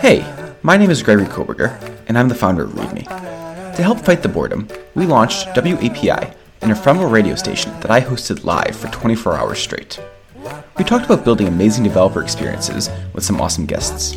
[0.00, 0.24] Hey,
[0.62, 3.04] my name is Gregory Koberger, and I'm the founder of README.
[3.76, 8.42] To help fight the boredom, we launched WAPI, an ephemeral radio station that I hosted
[8.42, 10.00] live for 24 hours straight.
[10.76, 14.16] We talked about building amazing developer experiences with some awesome guests.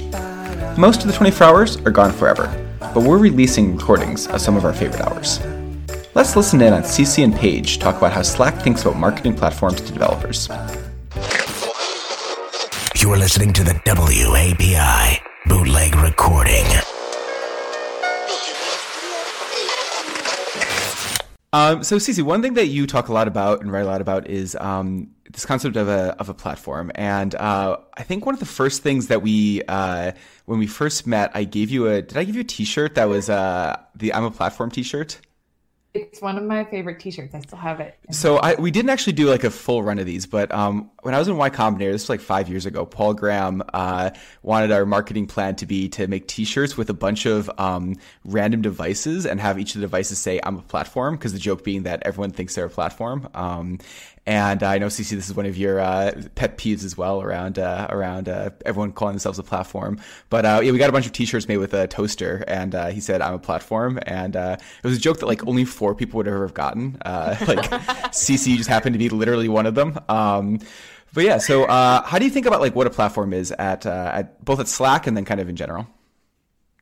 [0.79, 2.47] Most of the 24 hours are gone forever,
[2.79, 5.39] but we're releasing recordings of some of our favorite hours.
[6.15, 9.79] Let's listen in on CC and Paige talk about how Slack thinks about marketing platforms
[9.81, 10.49] to developers.
[13.07, 16.65] You're listening to the WAPI bootleg recording.
[21.53, 24.01] Um, so, Cece, one thing that you talk a lot about and write a lot
[24.01, 26.91] about is um, this concept of a of a platform.
[26.95, 30.11] And uh, I think one of the first things that we uh,
[30.43, 33.05] when we first met, I gave you a did I give you a T-shirt that
[33.05, 35.21] was uh, the I'm a platform T-shirt?
[35.97, 37.33] It's one of my favorite T-shirts.
[37.33, 37.97] I still have it.
[38.11, 41.13] So I, we didn't actually do like a full run of these, but um, when
[41.13, 42.85] I was in Y Combinator, this was like five years ago.
[42.85, 44.11] Paul Graham uh,
[44.43, 48.61] wanted our marketing plan to be to make T-shirts with a bunch of um, random
[48.61, 51.83] devices and have each of the devices say "I'm a platform" because the joke being
[51.83, 53.29] that everyone thinks they're a platform.
[53.33, 53.79] Um,
[54.27, 57.57] and I know CC, this is one of your uh, pet peeves as well around
[57.57, 60.01] uh, around uh, everyone calling themselves a platform.
[60.29, 62.87] But uh, yeah, we got a bunch of T-shirts made with a toaster, and uh,
[62.87, 65.95] he said I'm a platform, and uh, it was a joke that like only four
[65.95, 66.97] people would ever have gotten.
[67.05, 67.37] like
[68.11, 69.97] CC just happened to be literally one of them.
[70.09, 70.59] Um,
[71.13, 74.43] but yeah, so how do you think about like what a platform is at at
[74.43, 75.87] both at Slack and then kind of in general?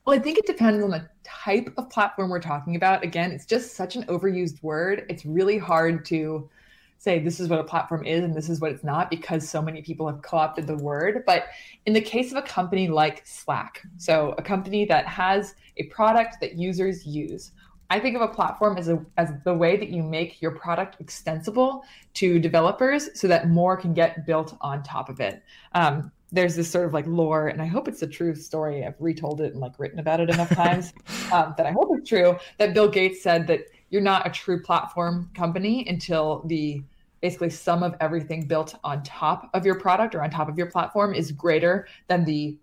[0.05, 3.03] Well, I think it depends on the type of platform we're talking about.
[3.03, 5.05] Again, it's just such an overused word.
[5.09, 6.49] It's really hard to
[6.97, 9.61] say this is what a platform is and this is what it's not because so
[9.61, 11.45] many people have co-opted the word but
[11.85, 16.37] in the case of a company like slack so a company that has a product
[16.41, 17.51] that users use
[17.89, 20.99] i think of a platform as, a, as the way that you make your product
[20.99, 25.43] extensible to developers so that more can get built on top of it
[25.73, 28.85] um, there's this sort of like lore, and I hope it's a true story.
[28.85, 30.93] I've retold it and like written about it enough times
[31.31, 32.37] um, that I hope it's true.
[32.57, 33.61] That Bill Gates said that
[33.95, 36.83] you're not a true platform company until the
[37.21, 40.69] basically sum of everything built on top of your product or on top of your
[40.69, 42.57] platform is greater than the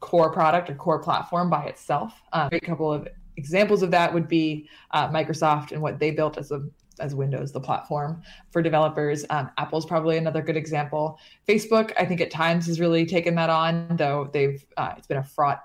[0.00, 2.20] core product or core platform by itself.
[2.34, 3.08] Um, a couple of
[3.38, 6.62] examples of that would be uh, Microsoft and what they built as a
[7.00, 9.24] as Windows, the platform for developers.
[9.30, 11.18] Um, Apple's probably another good example.
[11.48, 15.16] Facebook, I think at times has really taken that on, though they've uh, it's been
[15.16, 15.64] a fraught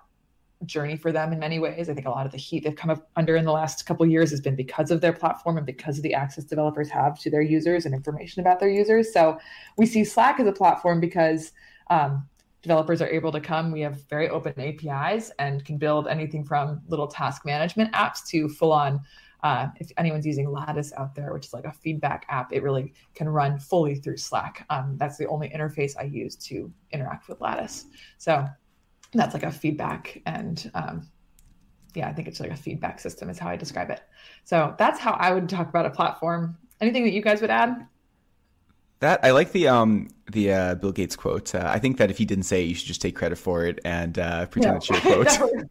[0.66, 1.90] journey for them in many ways.
[1.90, 4.30] I think a lot of the heat they've come under in the last couple years
[4.32, 7.42] has been because of their platform and because of the access developers have to their
[7.42, 9.14] users and information about their users.
[9.14, 9.40] So
[9.78, 11.54] we see Slack as a platform because
[11.90, 12.28] um,
[12.62, 13.72] developers are able to come.
[13.72, 18.50] We have very open APIs and can build anything from little task management apps to
[18.50, 19.02] full on.
[19.42, 22.94] Uh, if anyone's using Lattice out there, which is like a feedback app, it really
[23.16, 24.66] can run fully through Slack.
[24.70, 27.86] Um, that's the only interface I use to interact with Lattice.
[28.18, 28.46] So
[29.14, 31.08] that's like a feedback and um,
[31.96, 34.02] yeah i think it's like a feedback system is how i describe it
[34.44, 37.88] so that's how i would talk about a platform anything that you guys would add
[39.00, 41.56] that I like the um the uh, Bill Gates quote.
[41.56, 43.66] Uh, I think that if he didn't say it, you should just take credit for
[43.66, 45.28] it and uh, pretend it's your quote.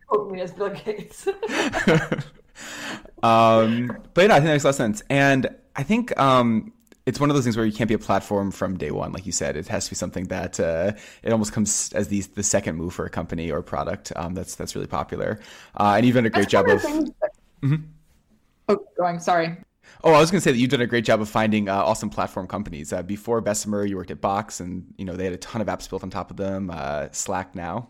[0.07, 1.29] quote me as Bill Gates.
[3.23, 5.03] um, but yeah, I think that makes a lot of sense.
[5.11, 5.47] And
[5.77, 6.73] I think um,
[7.09, 9.25] it's one of those things where you can't be a platform from day one, like
[9.25, 9.57] you said.
[9.57, 10.93] It has to be something that uh,
[11.23, 14.55] it almost comes as the the second move for a company or product um, that's
[14.55, 15.41] that's really popular.
[15.81, 16.83] Uh, and you've done a great job of.
[16.83, 17.77] Mm-hmm.
[18.69, 19.19] Oh, going.
[19.21, 19.57] Sorry.
[20.05, 21.75] Oh, I was going to say that you've done a great job of finding uh,
[21.75, 22.93] awesome platform companies.
[22.93, 25.67] Uh, before Bessemer, you worked at Box, and you know they had a ton of
[25.67, 26.71] apps built on top of them.
[26.71, 27.89] Uh, Slack now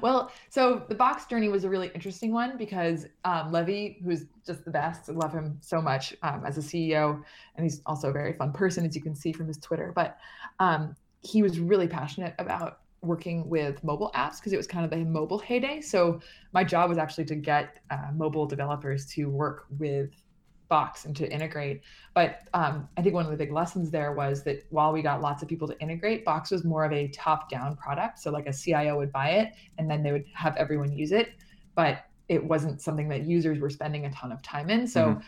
[0.00, 4.64] well, so the box journey was a really interesting one because um, Levie, who's just
[4.64, 7.22] the best, I love him so much um, as a CEO,
[7.56, 9.92] and he's also a very fun person, as you can see from his Twitter.
[9.94, 10.18] But
[10.58, 14.90] um, he was really passionate about working with mobile apps because it was kind of
[14.90, 15.80] the mobile heyday.
[15.80, 16.20] So
[16.52, 20.10] my job was actually to get uh, mobile developers to work with
[20.72, 21.82] box and to integrate.
[22.14, 25.20] But um, I think one of the big lessons there was that while we got
[25.20, 28.18] lots of people to integrate, Box was more of a top down product.
[28.20, 31.34] So, like a CIO would buy it and then they would have everyone use it.
[31.74, 34.86] But it wasn't something that users were spending a ton of time in.
[34.86, 35.20] So, mm-hmm.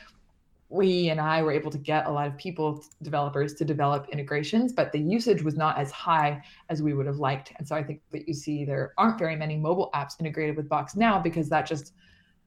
[0.70, 4.72] we and I were able to get a lot of people, developers, to develop integrations,
[4.72, 7.52] but the usage was not as high as we would have liked.
[7.58, 10.70] And so, I think that you see there aren't very many mobile apps integrated with
[10.70, 11.92] Box now because that just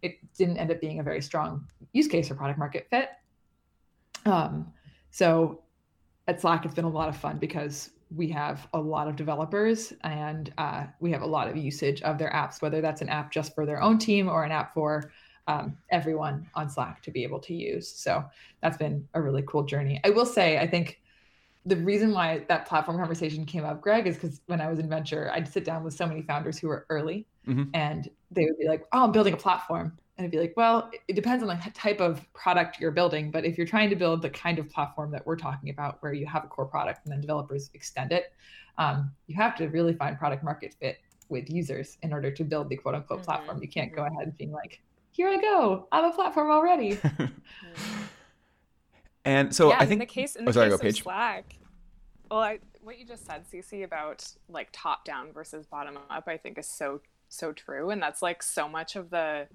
[0.01, 3.09] it didn't end up being a very strong use case or product market fit.
[4.25, 4.71] Um,
[5.11, 5.61] so
[6.27, 9.93] at Slack, it's been a lot of fun because we have a lot of developers
[10.03, 13.31] and uh, we have a lot of usage of their apps, whether that's an app
[13.31, 15.11] just for their own team or an app for
[15.47, 17.87] um, everyone on Slack to be able to use.
[17.89, 18.23] So
[18.61, 19.99] that's been a really cool journey.
[20.03, 20.99] I will say, I think
[21.67, 24.87] the reason why that platform conversation came up, Greg, is because when I was in
[24.87, 27.63] venture, I'd sit down with so many founders who were early mm-hmm.
[27.73, 29.97] and they would be like, Oh, I'm building a platform.
[30.17, 33.31] And I'd be like, Well, it depends on the type of product you're building.
[33.31, 36.13] But if you're trying to build the kind of platform that we're talking about, where
[36.13, 38.31] you have a core product and then developers extend it,
[38.77, 42.69] um, you have to really find product market fit with users in order to build
[42.69, 43.25] the quote unquote mm-hmm.
[43.25, 43.61] platform.
[43.61, 44.15] You can't go mm-hmm.
[44.15, 44.79] ahead and being like,
[45.11, 46.97] Here I go, I'm a platform already.
[49.27, 51.03] And so yeah, I think in the case in oh, the oh, sorry, case of
[51.03, 51.57] Slack,
[52.31, 56.37] well, I, what you just said, Cece, about like top down versus bottom up, I
[56.37, 59.47] think is so so true, and that's like so much of the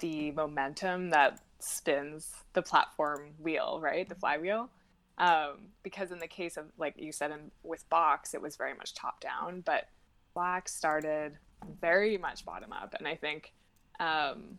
[0.00, 4.06] the momentum that spins the platform wheel, right?
[4.06, 4.68] The flywheel.
[5.16, 8.74] Um, because in the case of like you said in with Box, it was very
[8.74, 9.88] much top down, but
[10.34, 11.38] Slack started
[11.80, 13.54] very much bottom up, and I think
[14.00, 14.58] um,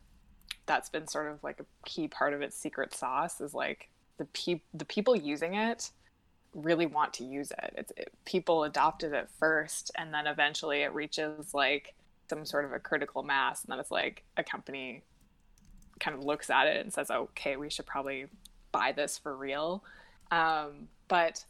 [0.65, 4.25] that's been sort of like a key part of its secret sauce is like the
[4.25, 5.91] pe- the people using it
[6.53, 7.73] really want to use it.
[7.77, 11.93] It's it, people adopted it first, and then eventually it reaches like
[12.29, 15.03] some sort of a critical mass, and then it's like a company
[15.99, 18.27] kind of looks at it and says, "Okay, we should probably
[18.71, 19.83] buy this for real."
[20.31, 21.45] Um, but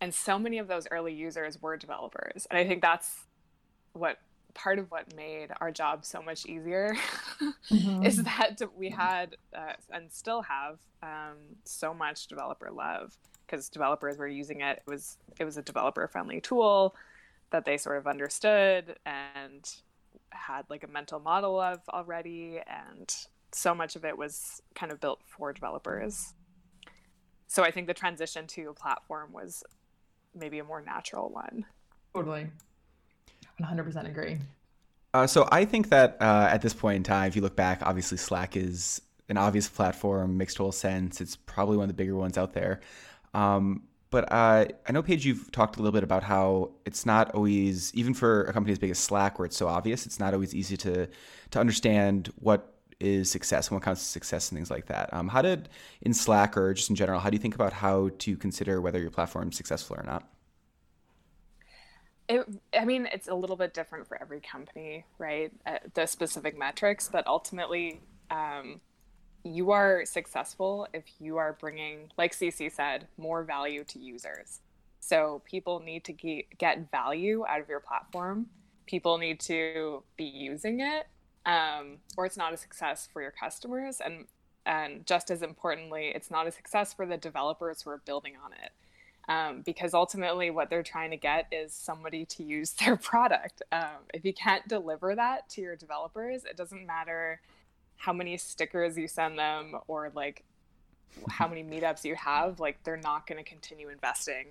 [0.00, 3.24] and so many of those early users were developers, and I think that's
[3.92, 4.18] what
[4.54, 6.96] part of what made our job so much easier
[7.70, 8.04] mm-hmm.
[8.04, 13.16] is that we had uh, and still have um, so much developer love
[13.46, 14.82] because developers were using it.
[14.86, 16.94] It was it was a developer friendly tool
[17.50, 19.70] that they sort of understood and
[20.30, 23.14] had like a mental model of already, and
[23.52, 26.34] so much of it was kind of built for developers.
[27.46, 29.62] So I think the transition to a platform was
[30.34, 31.66] maybe a more natural one.
[32.14, 32.46] Totally.
[33.62, 34.38] 100% agree.
[35.14, 37.80] Uh, so I think that uh, at this point in time, if you look back,
[37.82, 41.20] obviously Slack is an obvious platform, makes total sense.
[41.20, 42.80] It's probably one of the bigger ones out there.
[43.34, 47.34] Um, but uh, I know, Paige, you've talked a little bit about how it's not
[47.34, 50.34] always, even for a company as big as Slack, where it's so obvious, it's not
[50.34, 51.08] always easy to
[51.50, 55.12] to understand what is success and what counts as success and things like that.
[55.12, 55.70] Um, how did
[56.02, 59.00] in Slack or just in general, how do you think about how to consider whether
[59.00, 60.28] your platform is successful or not?
[62.32, 65.52] It, I mean, it's a little bit different for every company, right?
[65.66, 68.00] Uh, the specific metrics, but ultimately,
[68.30, 68.80] um,
[69.44, 74.60] you are successful if you are bringing, like CC said, more value to users.
[74.98, 78.46] So people need to get value out of your platform.
[78.86, 81.08] People need to be using it,
[81.44, 84.00] um, or it's not a success for your customers.
[84.02, 84.24] And
[84.64, 88.52] and just as importantly, it's not a success for the developers who are building on
[88.52, 88.70] it
[89.28, 93.62] um, because ultimately what they're trying to get is somebody to use their product.
[93.72, 97.40] Um, if you can't deliver that to your developers, it doesn't matter
[97.96, 100.44] how many stickers you send them or like
[101.28, 104.46] how many meetups you have, like they're not going to continue investing.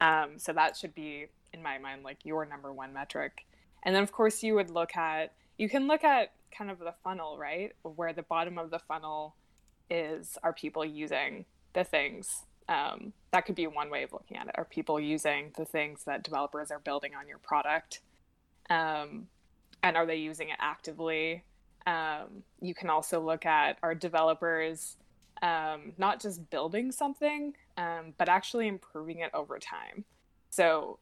[0.00, 3.44] Um, so that should be, in my mind, like your number one metric.
[3.82, 6.94] And then, of course, you would look at, you can look at kind of the
[7.04, 7.72] funnel, right?
[7.82, 9.36] Where the bottom of the funnel
[9.90, 14.46] is, are people using the things um, that could be one way of looking at
[14.46, 14.54] it.
[14.56, 18.00] Are people using the things that developers are building on your product?
[18.70, 19.26] Um,
[19.82, 21.44] and are they using it actively?
[21.86, 24.96] Um, you can also look at are developers
[25.42, 30.04] um, not just building something, um, but actually improving it over time.
[30.50, 30.98] So,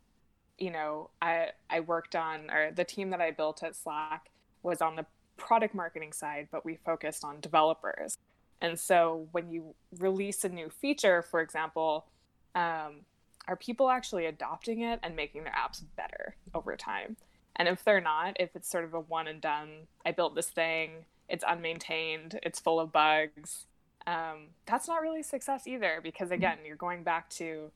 [0.58, 4.30] you know, I I worked on or the team that I built at Slack
[4.62, 8.18] was on the product marketing side, but we focused on developers.
[8.60, 12.06] And so when you release a new feature, for example,
[12.54, 13.02] um,
[13.46, 17.16] are people actually adopting it and making their apps better over time?
[17.56, 19.68] And if they're not, if it's sort of a one and done,
[20.04, 23.66] I built this thing, it's unmaintained, it's full of bugs,
[24.06, 26.00] um, that's not really success either.
[26.02, 27.70] Because again, you're going back to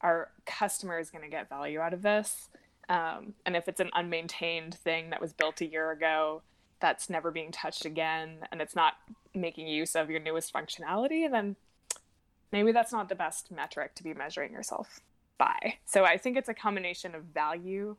[0.00, 2.48] our customer is going to get value out of this.
[2.88, 6.42] Um, and if it's an unmaintained thing that was built a year ago,
[6.80, 8.94] that's never being touched again and it's not
[9.34, 11.56] making use of your newest functionality, then
[12.52, 15.00] maybe that's not the best metric to be measuring yourself
[15.38, 15.74] by.
[15.84, 17.96] So I think it's a combination of value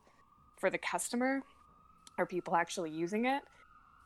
[0.57, 1.41] for the customer,
[2.17, 3.43] are people actually using it,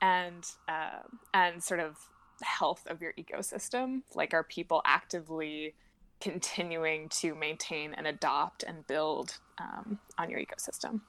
[0.01, 1.01] and uh,
[1.33, 1.97] and sort of
[2.41, 4.01] health of your ecosystem.
[4.15, 5.75] Like, are people actively
[6.19, 11.01] continuing to maintain and adopt and build um, on your ecosystem?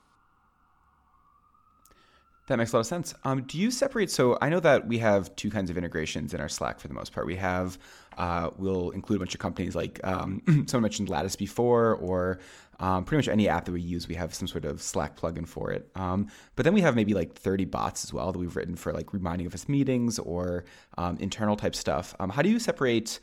[2.51, 3.15] That makes a lot of sense.
[3.23, 4.11] Um, do you separate?
[4.11, 6.95] So I know that we have two kinds of integrations in our Slack for the
[6.95, 7.25] most part.
[7.25, 7.79] We have,
[8.19, 12.41] uh, we'll include a bunch of companies like um, someone mentioned Lattice before, or
[12.81, 15.47] um, pretty much any app that we use, we have some sort of Slack plugin
[15.47, 15.89] for it.
[15.95, 16.27] Um,
[16.57, 19.13] but then we have maybe like 30 bots as well that we've written for like
[19.13, 20.65] reminding of us meetings or
[20.99, 22.17] um, internal type stuff.
[22.19, 23.21] Um, how do you separate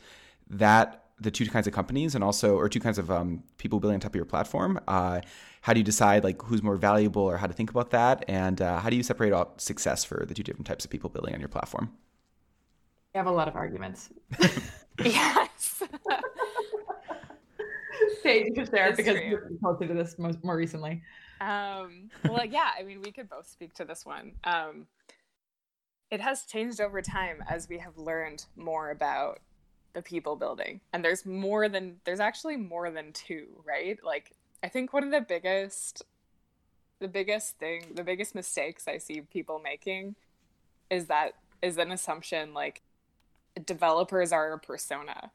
[0.48, 3.96] that the two kinds of companies and also or two kinds of um, people building
[3.96, 4.80] on top of your platform.
[4.86, 5.20] Uh,
[5.68, 8.24] how do you decide like who's more valuable or how to think about that?
[8.26, 11.10] And uh, how do you separate out success for the two different types of people
[11.10, 11.92] building on your platform?
[13.14, 14.08] I have a lot of arguments.
[15.04, 15.82] yes.
[18.22, 21.02] Paige, you can share because you're closer to this most, more recently.
[21.42, 24.32] Um, well, yeah, I mean, we could both speak to this one.
[24.44, 24.86] Um,
[26.10, 29.40] it has changed over time as we have learned more about
[29.92, 30.80] the people building.
[30.94, 33.98] And there's more than, there's actually more than two, right?
[34.02, 36.04] Like, I think one of the biggest,
[36.98, 40.16] the biggest thing, the biggest mistakes I see people making
[40.90, 42.82] is that, is an assumption like
[43.64, 45.30] developers are a persona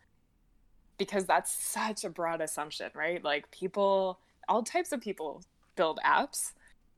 [0.97, 3.23] because that's such a broad assumption, right?
[3.23, 5.43] Like people, all types of people
[5.75, 6.51] build apps.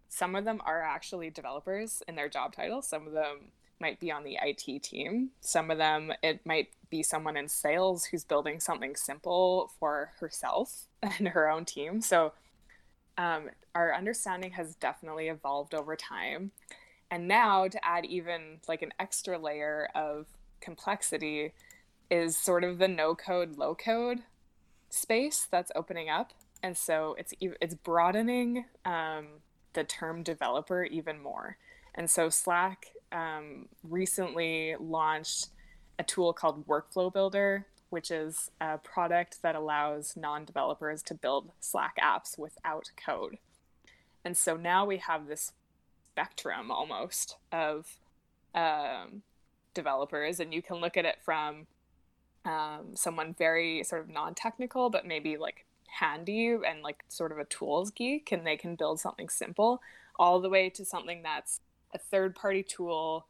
[0.09, 2.81] Some of them are actually developers in their job title.
[2.81, 5.31] Some of them might be on the IT team.
[5.41, 10.85] Some of them, it might be someone in sales who's building something simple for herself
[11.01, 12.01] and her own team.
[12.01, 12.33] So,
[13.17, 16.51] um, our understanding has definitely evolved over time.
[17.09, 20.25] And now, to add even like an extra layer of
[20.59, 21.53] complexity,
[22.09, 24.21] is sort of the no code, low code
[24.89, 26.33] space that's opening up.
[26.63, 29.27] And so it's it's broadening um,
[29.73, 31.57] the term developer even more.
[31.93, 35.47] And so Slack um, recently launched
[35.97, 41.51] a tool called Workflow Builder, which is a product that allows non developers to build
[41.59, 43.37] Slack apps without code.
[44.25, 45.53] And so now we have this
[46.11, 47.97] spectrum almost of
[48.53, 49.21] um,
[49.73, 51.67] developers, and you can look at it from
[52.43, 55.65] um, someone very sort of non technical, but maybe like
[55.99, 59.81] handy and like sort of a tools geek, and they can build something simple,
[60.17, 61.61] all the way to something that's
[61.95, 63.25] a third party tool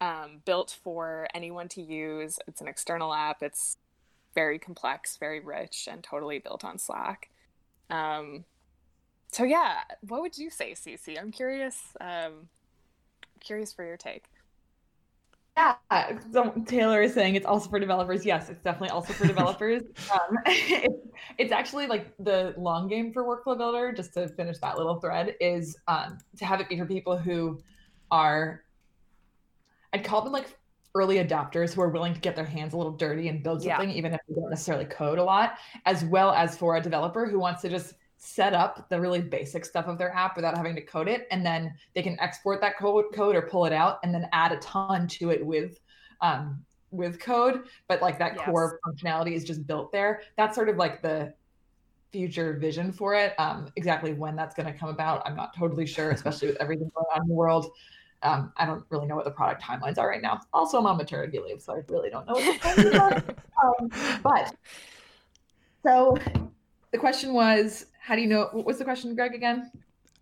[0.00, 2.38] um, built for anyone to use.
[2.46, 3.42] It's an external app.
[3.42, 3.76] It's
[4.34, 7.30] very complex, very rich, and totally built on Slack.
[7.90, 8.44] Um,
[9.32, 11.20] so yeah, what would you say, Cece?
[11.20, 11.76] I'm curious.
[12.00, 12.48] Um,
[13.40, 14.24] curious for your take.
[15.56, 15.74] Yeah,
[16.32, 18.24] so Taylor is saying it's also for developers.
[18.24, 19.82] Yes, it's definitely also for developers.
[20.12, 21.06] um, it's,
[21.38, 23.92] it's actually like the long game for Workflow Builder.
[23.92, 27.60] Just to finish that little thread, is um, to have it be for people who
[28.10, 28.64] are
[29.92, 30.56] I'd call them like
[30.94, 33.90] early adopters who are willing to get their hands a little dirty and build something,
[33.90, 33.96] yeah.
[33.96, 35.54] even if they don't necessarily code a lot,
[35.86, 39.64] as well as for a developer who wants to just set up the really basic
[39.64, 41.26] stuff of their app without having to code it.
[41.30, 44.52] And then they can export that code, code or pull it out and then add
[44.52, 45.80] a ton to it with
[46.20, 47.62] um, with code.
[47.88, 48.44] But like that yes.
[48.44, 50.22] core functionality is just built there.
[50.36, 51.32] That's sort of like the
[52.12, 53.38] future vision for it.
[53.38, 56.90] Um, exactly when that's going to come about, I'm not totally sure, especially with everything
[56.94, 57.70] going on in the world.
[58.22, 60.40] Um, I don't really know what the product timelines are right now.
[60.52, 63.72] Also, I'm on maternity leave, so I really don't know what the timelines are.
[63.80, 64.54] Um, but
[65.82, 66.18] so
[66.92, 68.48] the question was, how do you know?
[68.52, 69.34] What was the question, Greg?
[69.34, 69.70] Again?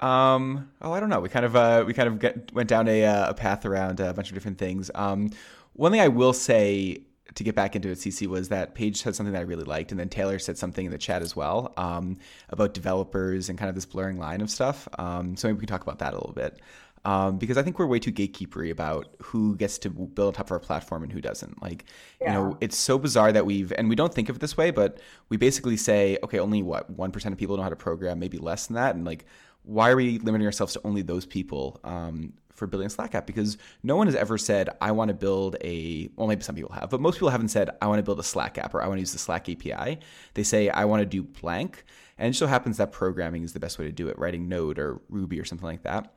[0.01, 1.21] Um, oh, I don't know.
[1.21, 4.01] We kind of uh, we kind of get, went down a, uh, a path around
[4.01, 4.91] a bunch of different things.
[4.95, 5.31] Um,
[5.73, 7.03] one thing I will say
[7.35, 9.91] to get back into it, CC, was that Paige said something that I really liked,
[9.91, 12.17] and then Taylor said something in the chat as well um,
[12.49, 14.89] about developers and kind of this blurring line of stuff.
[14.99, 16.61] Um, so maybe we can talk about that a little bit
[17.09, 20.49] um, because I think we're way too gatekeepery about who gets to build on top
[20.49, 21.63] of our platform and who doesn't.
[21.63, 21.87] Like,
[22.21, 22.27] yeah.
[22.27, 24.71] you know, it's so bizarre that we've and we don't think of it this way,
[24.71, 25.01] but
[25.31, 28.37] we basically say, okay, only what one percent of people know how to program, maybe
[28.37, 29.25] less than that, and like,
[29.63, 31.81] why are we limiting ourselves to only those people?
[31.83, 35.15] Um, for building a Slack app because no one has ever said, I want to
[35.15, 38.03] build a, well, maybe some people have, but most people haven't said, I want to
[38.03, 40.01] build a Slack app or I want to use the Slack API.
[40.35, 41.85] They say, I want to do blank.
[42.19, 44.81] And it so happens that programming is the best way to do it, writing Node
[44.81, 46.13] or Ruby or something like that.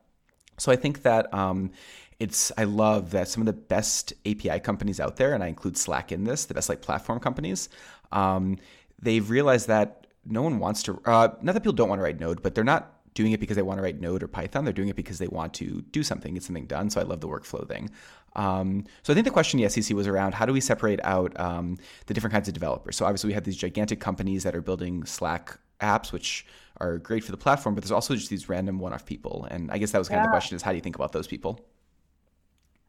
[0.61, 1.71] So I think that um,
[2.19, 5.75] it's I love that some of the best API companies out there, and I include
[5.75, 7.67] Slack in this, the best like platform companies,
[8.11, 8.59] um,
[9.01, 11.01] they've realized that no one wants to.
[11.03, 13.55] Uh, not that people don't want to write Node, but they're not doing it because
[13.55, 14.63] they want to write Node or Python.
[14.63, 16.91] They're doing it because they want to do something, get something done.
[16.91, 17.89] So I love the workflow thing.
[18.35, 21.37] Um, so I think the question, yes, CC, was around how do we separate out
[21.39, 22.95] um, the different kinds of developers.
[22.97, 26.45] So obviously we have these gigantic companies that are building Slack apps, which
[26.81, 29.47] are great for the platform, but there's also just these random one-off people.
[29.51, 30.23] And I guess that was kind yeah.
[30.23, 31.59] of the question: is how do you think about those people?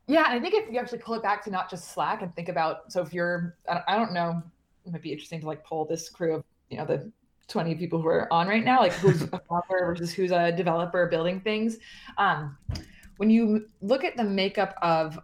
[0.07, 2.35] Yeah, and I think if you actually pull it back to not just Slack and
[2.35, 3.57] think about, so if you're,
[3.87, 4.43] I don't know,
[4.85, 7.11] it might be interesting to like pull this crew of, you know, the
[7.49, 11.07] 20 people who are on right now, like who's a founder versus who's a developer
[11.07, 11.79] building things.
[12.19, 12.57] Um,
[13.19, 15.19] when you look at the makeup of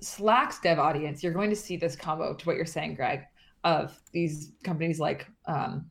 [0.00, 3.22] Slack's dev audience, you're going to see this combo to what you're saying, Greg,
[3.62, 5.88] of these companies like um,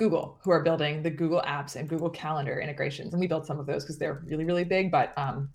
[0.00, 3.12] Google, who are building the Google Apps and Google Calendar integrations.
[3.12, 4.90] And we built some of those because they're really, really big.
[4.90, 5.50] But um,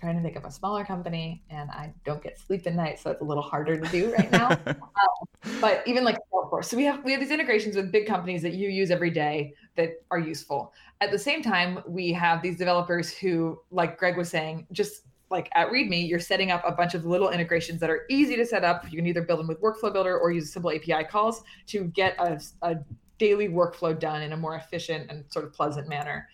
[0.00, 3.10] trying to think of a smaller company and I don't get sleep at night, so
[3.10, 4.48] it's a little harder to do right now.
[4.66, 8.40] um, but even like Salesforce, so we have we have these integrations with big companies
[8.40, 10.72] that you use every day that are useful.
[11.02, 15.50] At the same time, we have these developers who, like Greg was saying, just like
[15.54, 18.64] at README, you're setting up a bunch of little integrations that are easy to set
[18.64, 18.90] up.
[18.90, 22.16] You can either build them with Workflow Builder or use simple API calls to get
[22.18, 22.76] a, a
[23.20, 26.28] daily workflow done in a more efficient and sort of pleasant manner.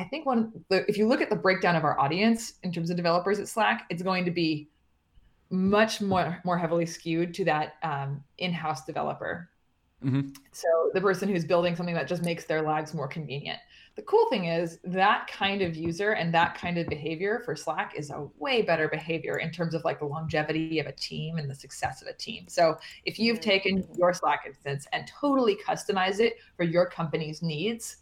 [0.00, 2.90] I think one the, if you look at the breakdown of our audience in terms
[2.90, 4.68] of developers at Slack, it's going to be
[5.50, 9.50] much more more heavily skewed to that um, in-house developer.
[10.02, 10.30] Mm-hmm.
[10.50, 13.60] So the person who's building something that just makes their lives more convenient.
[13.94, 17.92] The cool thing is that kind of user and that kind of behavior for Slack
[17.94, 21.50] is a way better behavior in terms of like the longevity of a team and
[21.50, 22.46] the success of a team.
[22.48, 23.50] So if you've mm-hmm.
[23.50, 27.98] taken your Slack instance and totally customized it for your company's needs,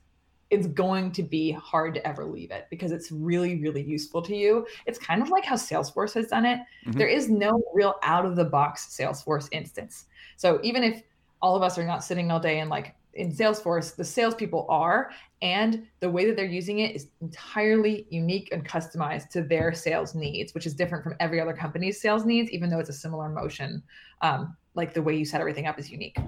[0.50, 4.34] it's going to be hard to ever leave it because it's really, really useful to
[4.34, 4.66] you.
[4.86, 6.58] It's kind of like how Salesforce has done it.
[6.86, 6.98] Mm-hmm.
[6.98, 10.06] There is no real out of the box Salesforce instance.
[10.36, 11.02] So even if
[11.40, 15.10] all of us are not sitting all day and like in Salesforce, the salespeople are,
[15.42, 20.14] and the way that they're using it is entirely unique and customized to their sales
[20.14, 23.28] needs, which is different from every other company's sales needs, even though it's a similar
[23.28, 23.82] motion.
[24.22, 26.18] Um, like the way you set everything up is unique.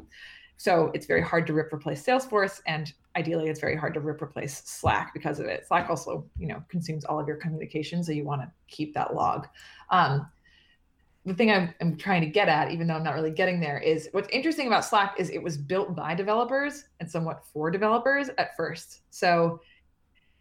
[0.57, 4.23] So it's very hard to rip replace Salesforce, and ideally, it's very hard to rip
[4.23, 5.67] replace Slack because of it.
[5.67, 9.15] Slack also, you know, consumes all of your communication, so you want to keep that
[9.15, 9.49] log.
[9.91, 10.29] Um,
[11.25, 13.79] the thing I'm, I'm trying to get at, even though I'm not really getting there,
[13.79, 18.29] is what's interesting about Slack is it was built by developers and somewhat for developers
[18.39, 19.03] at first.
[19.11, 19.61] So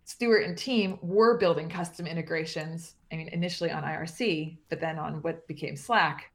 [0.05, 2.95] Stewart and team were building custom integrations.
[3.11, 6.31] I mean, initially on IRC, but then on what became Slack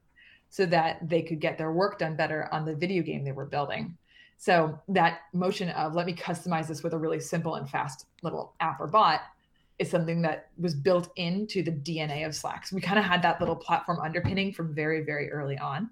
[0.49, 3.47] so that they could get their work done better on the video game they were
[3.47, 3.97] building.
[4.39, 8.55] So that motion of let me customize this with a really simple and fast little
[8.61, 9.23] app or bot
[9.79, 12.67] is something that was built into the DNA of Slack.
[12.67, 15.91] So we kind of had that little platform underpinning from very, very early on.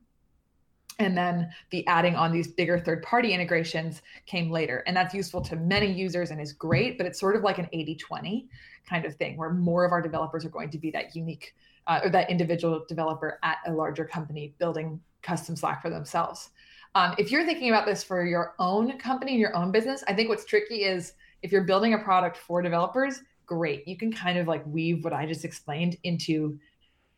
[0.98, 4.84] And then the adding on these bigger third party integrations came later.
[4.86, 7.68] And that's useful to many users and is great, but it's sort of like an
[7.72, 8.48] 80 20
[8.88, 11.54] kind of thing where more of our developers are going to be that unique
[11.86, 16.50] uh, or that individual developer at a larger company building custom Slack for themselves.
[16.94, 20.14] Um, if you're thinking about this for your own company, and your own business, I
[20.14, 23.86] think what's tricky is if you're building a product for developers, great.
[23.86, 26.58] You can kind of like weave what I just explained into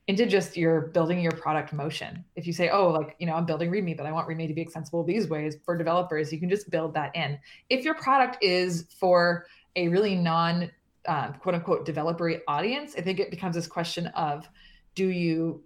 [0.09, 2.25] into just your building your product motion.
[2.37, 4.55] If you say, oh, like, you know, I'm building README, but I want README to
[4.55, 7.39] be extensible these ways for developers, you can just build that in.
[7.71, 10.71] If your product is for a really non
[11.09, 14.49] um, quote unquote developer audience, I think it becomes this question of
[14.95, 15.62] do you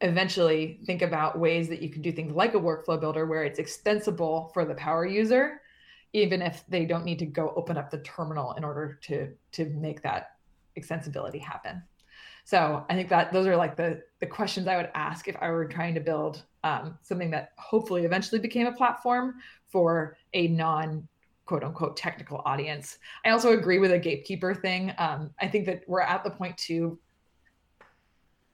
[0.00, 3.58] eventually think about ways that you can do things like a workflow builder where it's
[3.58, 5.60] extensible for the power user,
[6.12, 9.66] even if they don't need to go open up the terminal in order to to
[9.70, 10.36] make that
[10.78, 11.82] extensibility happen.
[12.44, 15.50] So I think that those are like the the questions I would ask if I
[15.50, 19.34] were trying to build um, something that hopefully eventually became a platform
[19.68, 21.06] for a non
[21.44, 22.98] quote unquote technical audience.
[23.24, 24.92] I also agree with a gatekeeper thing.
[24.98, 26.98] Um, I think that we're at the point too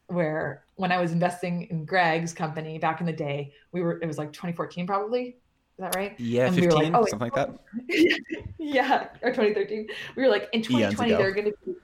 [0.08, 4.06] where when I was investing in Greg's company back in the day, we were it
[4.06, 5.36] was like 2014 probably.
[5.76, 6.14] Is that right?
[6.20, 7.58] Yeah, and 15, we like, oh, something like that.
[8.58, 9.88] yeah, or 2013.
[10.14, 11.74] We were like in 2020 there are going to be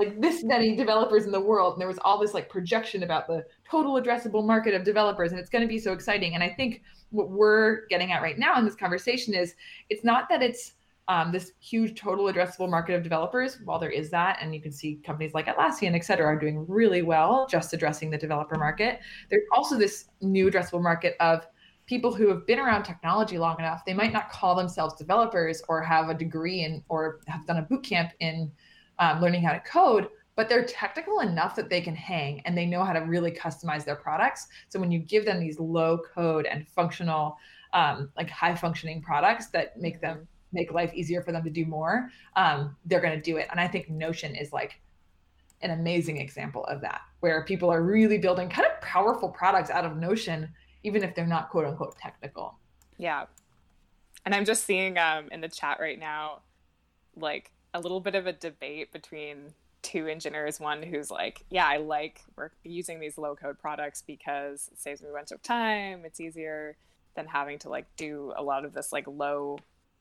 [0.00, 3.26] like this many developers in the world and there was all this like projection about
[3.26, 6.48] the total addressable market of developers and it's going to be so exciting and i
[6.48, 9.54] think what we're getting at right now in this conversation is
[9.90, 10.72] it's not that it's
[11.08, 14.72] um, this huge total addressable market of developers while there is that and you can
[14.72, 19.00] see companies like atlassian et cetera are doing really well just addressing the developer market
[19.28, 21.46] there's also this new addressable market of
[21.90, 25.82] people who have been around technology long enough they might not call themselves developers or
[25.82, 28.50] have a degree in or have done a boot camp in
[29.00, 32.66] um, learning how to code, but they're technical enough that they can hang and they
[32.66, 34.46] know how to really customize their products.
[34.68, 37.36] So when you give them these low code and functional,
[37.72, 41.64] um, like high functioning products that make them make life easier for them to do
[41.64, 43.48] more, um, they're going to do it.
[43.50, 44.80] And I think Notion is like
[45.62, 49.84] an amazing example of that, where people are really building kind of powerful products out
[49.84, 52.54] of Notion, even if they're not quote unquote technical.
[52.98, 53.26] Yeah.
[54.24, 56.40] And I'm just seeing um, in the chat right now,
[57.16, 60.60] like a little bit of a debate between two engineers.
[60.60, 65.02] One who's like yeah i like work using these low code products because it saves
[65.02, 66.02] me a bunch of time.
[66.04, 66.76] It's easier
[67.16, 69.58] than having to like do a lot of this like low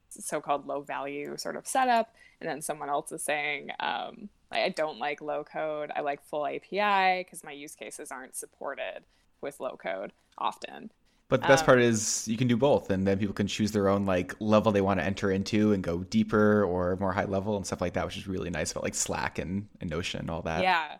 [0.10, 2.14] so-called low value sort of setup.
[2.42, 6.46] And then someone else is saying um, i don't like low code i like full
[6.46, 9.04] api because my use cases aren't supported
[9.42, 10.92] with low code often
[11.30, 13.72] but the best um, part is you can do both, and then people can choose
[13.72, 17.26] their own like level they want to enter into and go deeper or more high
[17.26, 20.22] level and stuff like that, which is really nice about like Slack and, and Notion
[20.22, 20.64] and all that.
[20.64, 20.96] Yeah,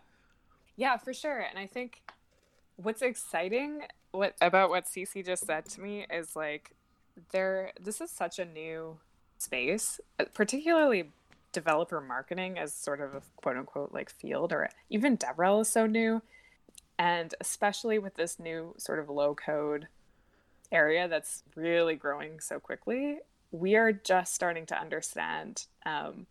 [0.76, 1.40] Yeah, for sure.
[1.40, 2.00] And I think
[2.76, 6.74] what's exciting what about what Cece just said to me is like
[7.32, 8.98] there this is such a new
[9.38, 11.10] space, uh, particularly
[11.52, 15.86] developer marketing as sort of a quote unquote like field or even DevRel is so
[15.86, 16.22] new.
[17.00, 19.88] And especially with this new sort of low code
[20.70, 26.26] area that's really growing so quickly, we are just starting to understand um,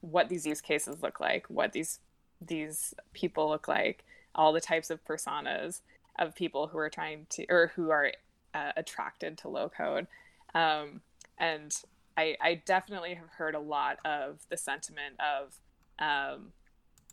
[0.00, 2.00] what these use cases look like, what these
[2.40, 4.02] these people look like,
[4.34, 5.82] all the types of personas
[6.18, 8.12] of people who are trying to or who are
[8.54, 10.06] uh, attracted to low code.
[10.54, 11.02] Um,
[11.36, 11.74] and
[12.16, 15.58] I, I, definitely have heard a lot of the sentiment of,
[15.98, 16.52] um,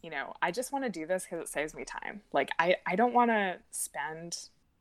[0.04, 2.22] you know, I just want to do this because it saves me time.
[2.34, 4.38] Like, I, I don't want to spend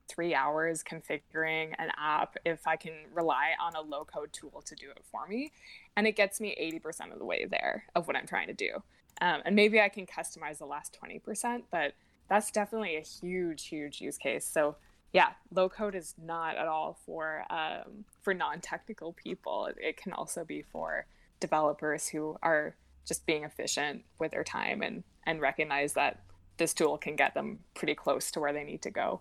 [0.08, 4.74] three hours configuring an app if I can rely on a low code tool to
[4.74, 5.52] do it for me.
[5.96, 8.82] And it gets me 80% of the way there of what I'm trying to do.
[9.20, 11.94] Um, and maybe I can customize the last 20%, but
[12.28, 14.44] that's definitely a huge, huge use case.
[14.44, 14.76] So
[15.12, 19.68] yeah, low code is not at all for um, for non-technical people.
[19.76, 21.04] It can also be for
[21.38, 22.74] developers who are
[23.06, 26.20] just being efficient with their time and and recognize that
[26.56, 29.20] this tool can get them pretty close to where they need to go.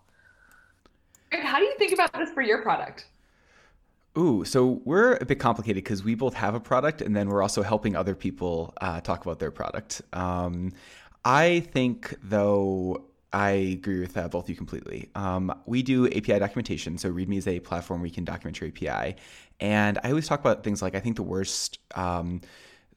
[1.31, 3.05] How do you think about this for your product?
[4.17, 7.41] Ooh, so we're a bit complicated because we both have a product and then we're
[7.41, 10.01] also helping other people uh, talk about their product.
[10.11, 10.73] Um,
[11.23, 15.09] I think, though, I agree with uh, both of you completely.
[15.15, 16.97] Um, we do API documentation.
[16.97, 19.15] So README is a platform where you can document your API.
[19.61, 22.41] And I always talk about things like I think the worst, um,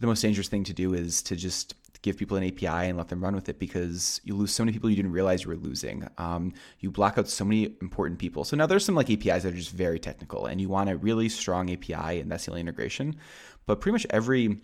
[0.00, 3.08] the most dangerous thing to do is to just give people an API and let
[3.08, 5.56] them run with it because you lose so many people you didn't realize you were
[5.56, 6.06] losing.
[6.18, 8.44] Um, you block out so many important people.
[8.44, 10.98] So now there's some like APIs that are just very technical and you want a
[10.98, 13.16] really strong API and that's the only integration.
[13.64, 14.60] But pretty much every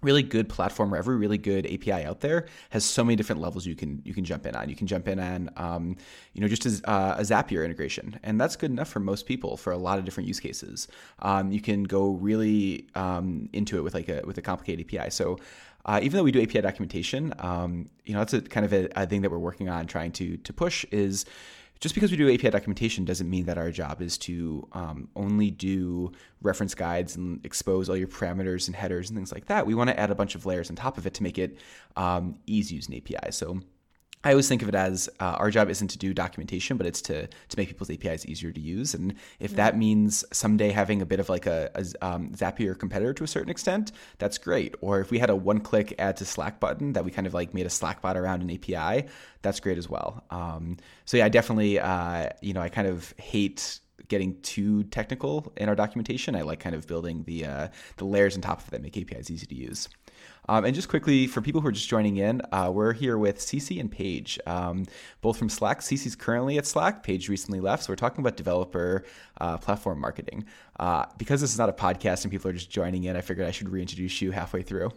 [0.00, 3.66] really good platform or every really good API out there has so many different levels
[3.66, 4.68] you can you can jump in on.
[4.68, 5.96] You can jump in on um,
[6.32, 9.56] you know just as uh, a Zapier integration, and that's good enough for most people
[9.56, 10.88] for a lot of different use cases.
[11.18, 15.10] Um, you can go really um, into it with like a with a complicated API.
[15.10, 15.38] So.
[15.88, 18.88] Uh, even though we do API documentation, um, you know that's a kind of a,
[18.94, 21.24] a thing that we're working on trying to to push is
[21.80, 25.50] just because we do API documentation doesn't mean that our job is to um, only
[25.50, 29.66] do reference guides and expose all your parameters and headers and things like that.
[29.66, 31.56] We want to add a bunch of layers on top of it to make it
[31.96, 33.30] um, easy using API.
[33.30, 33.60] So
[34.24, 37.00] I always think of it as uh, our job isn't to do documentation, but it's
[37.02, 38.94] to to make people's APIs easier to use.
[38.94, 43.14] And if that means someday having a bit of like a, a um, Zapier competitor
[43.14, 44.74] to a certain extent, that's great.
[44.80, 47.54] Or if we had a one-click add to Slack button that we kind of like
[47.54, 49.08] made a Slack bot around an API,
[49.42, 50.24] that's great as well.
[50.30, 55.52] Um, so yeah, I definitely, uh, you know, I kind of hate getting too technical
[55.56, 56.34] in our documentation.
[56.34, 58.96] I like kind of building the uh, the layers on top of it that make
[58.96, 59.88] APIs easy to use.
[60.48, 63.38] Um, and just quickly, for people who are just joining in, uh, we're here with
[63.38, 64.86] Cece and Paige, um,
[65.20, 65.80] both from Slack.
[65.80, 67.02] Cece's currently at Slack.
[67.02, 67.84] Paige recently left.
[67.84, 69.04] So we're talking about developer
[69.40, 70.44] uh, platform marketing.
[70.80, 73.46] Uh, because this is not a podcast and people are just joining in, I figured
[73.46, 74.90] I should reintroduce you halfway through.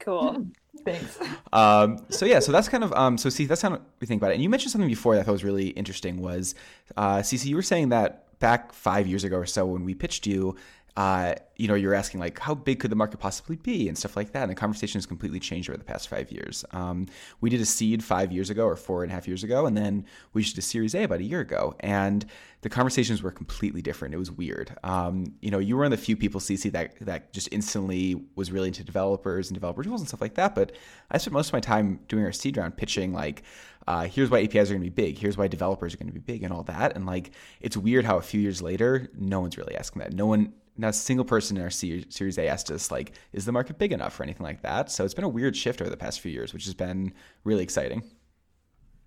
[0.00, 0.46] Cool.
[0.84, 1.18] Thanks.
[1.52, 4.32] Um, so yeah, so that's kind of um, so see that's how we think about
[4.32, 4.34] it.
[4.34, 6.56] And you mentioned something before that I thought was really interesting was
[6.96, 10.26] uh, Cece, you were saying that back five years ago or so when we pitched
[10.26, 10.56] you,
[10.96, 14.16] uh, you know, you're asking like, how big could the market possibly be and stuff
[14.16, 14.42] like that.
[14.42, 16.64] And the conversation has completely changed over the past five years.
[16.70, 17.06] Um,
[17.40, 19.76] we did a seed five years ago or four and a half years ago, and
[19.76, 21.74] then we did a Series A about a year ago.
[21.80, 22.24] And
[22.62, 24.14] the conversations were completely different.
[24.14, 24.76] It was weird.
[24.84, 28.24] Um, you know, you were one of the few people, CC that that just instantly
[28.36, 30.54] was really into developers and developer tools and stuff like that.
[30.54, 30.72] But
[31.10, 33.42] I spent most of my time doing our seed round pitching like,
[33.86, 35.18] uh, here's why APIs are going to be big.
[35.18, 36.96] Here's why developers are going to be big and all that.
[36.96, 40.14] And like, it's weird how a few years later, no one's really asking that.
[40.14, 43.52] No one not a single person in our Series A asked us like, is the
[43.52, 44.90] market big enough or anything like that?
[44.90, 47.12] So it's been a weird shift over the past few years, which has been
[47.44, 48.02] really exciting.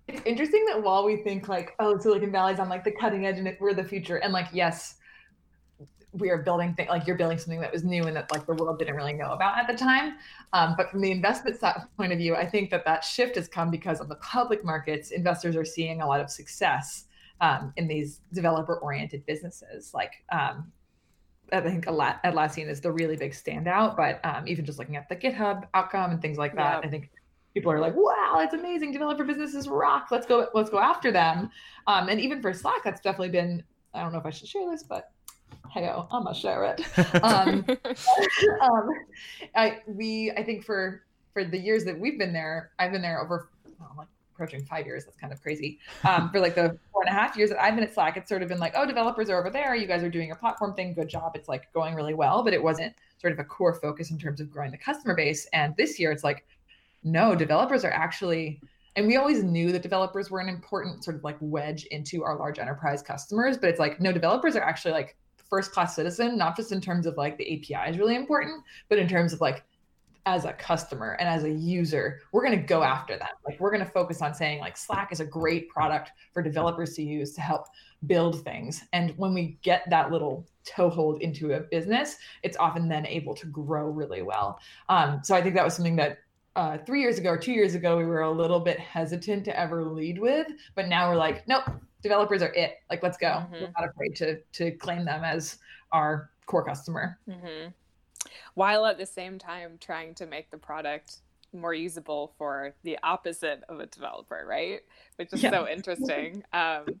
[0.06, 3.38] It's interesting that while we think like, oh, Silicon Valley's on like the cutting edge
[3.38, 4.94] and we're the future, and like, yes,
[6.12, 8.54] we are building things like you're building something that was new and that like the
[8.54, 10.14] world didn't really know about at the time.
[10.54, 13.46] Um, but from the investment side point of view, I think that that shift has
[13.46, 15.10] come because of the public markets.
[15.10, 17.04] Investors are seeing a lot of success
[17.42, 20.72] um, in these developer-oriented businesses, like um,
[21.52, 25.16] I think Atlassian is the really big standout, but um, even just looking at the
[25.16, 26.86] GitHub outcome and things like that, yeah.
[26.86, 27.10] I think
[27.54, 28.92] people are like, "Wow, it's amazing!
[28.92, 30.08] Developer businesses rock.
[30.10, 31.50] Let's go, let's go after them."
[31.86, 33.62] Um, and even for Slack, that's definitely been.
[33.94, 35.10] I don't know if I should share this, but
[35.70, 36.84] hey, I'm gonna share it.
[37.22, 37.64] Um,
[38.60, 38.88] um,
[39.54, 43.20] I we I think for for the years that we've been there, I've been there
[43.22, 44.08] over oh, like
[44.38, 45.04] approaching five years.
[45.04, 45.80] That's kind of crazy.
[46.04, 48.28] Um, for like the four and a half years that I've been at Slack, it's
[48.28, 49.74] sort of been like, oh, developers are over there.
[49.74, 50.94] You guys are doing your platform thing.
[50.94, 51.32] Good job.
[51.34, 54.40] It's like going really well, but it wasn't sort of a core focus in terms
[54.40, 55.46] of growing the customer base.
[55.52, 56.46] And this year, it's like,
[57.02, 58.60] no, developers are actually
[58.94, 62.36] And we always knew that developers were an important sort of like wedge into our
[62.36, 65.16] large enterprise customers, but it's like, no, developers are actually like
[65.50, 68.98] first class citizen, not just in terms of like the API is really important, but
[68.98, 69.64] in terms of like
[70.28, 73.28] as a customer and as a user, we're going to go after them.
[73.46, 76.94] Like we're going to focus on saying like Slack is a great product for developers
[76.96, 77.64] to use to help
[78.06, 78.84] build things.
[78.92, 83.46] And when we get that little toehold into a business, it's often then able to
[83.46, 84.60] grow really well.
[84.90, 86.18] Um, so I think that was something that
[86.56, 89.58] uh, three years ago or two years ago we were a little bit hesitant to
[89.58, 91.64] ever lead with, but now we're like, nope,
[92.02, 92.74] developers are it.
[92.90, 93.28] Like let's go.
[93.28, 93.54] Mm-hmm.
[93.54, 95.58] We're not afraid to to claim them as
[95.90, 97.18] our core customer.
[97.26, 97.68] Mm-hmm
[98.54, 101.18] while at the same time trying to make the product
[101.52, 104.80] more usable for the opposite of a developer, right?
[105.16, 105.50] Which is yeah.
[105.50, 106.44] so interesting.
[106.52, 107.00] Um,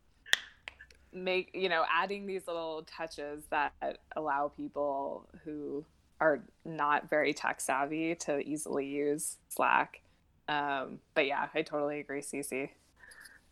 [1.10, 3.72] make you know adding these little touches that
[4.14, 5.84] allow people who
[6.20, 10.02] are not very tech savvy to easily use Slack.
[10.48, 12.70] Um, but yeah, I totally agree, CC.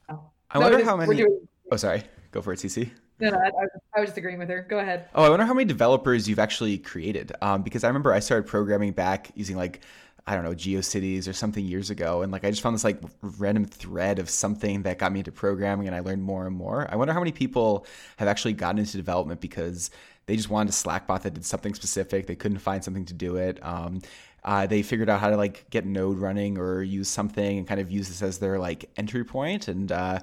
[0.09, 0.21] Oh.
[0.51, 1.17] I wonder how many.
[1.17, 1.49] Doing...
[1.71, 2.05] Oh, sorry.
[2.31, 2.91] Go for it, Cece.
[3.19, 3.51] No, no, I,
[3.97, 4.67] I, was just agreeing with her.
[4.69, 5.09] Go ahead.
[5.15, 7.33] Oh, I wonder how many developers you've actually created.
[7.41, 9.81] Um, because I remember I started programming back using like
[10.27, 13.01] I don't know GeoCities or something years ago, and like I just found this like
[13.23, 16.87] random thread of something that got me into programming, and I learned more and more.
[16.91, 19.91] I wonder how many people have actually gotten into development because
[20.27, 22.27] they just wanted a Slack bot that did something specific.
[22.27, 23.65] They couldn't find something to do it.
[23.65, 24.03] Um,
[24.45, 27.81] uh, they figured out how to like get Node running or use something and kind
[27.81, 29.69] of use this as their like entry point.
[29.69, 30.19] And uh,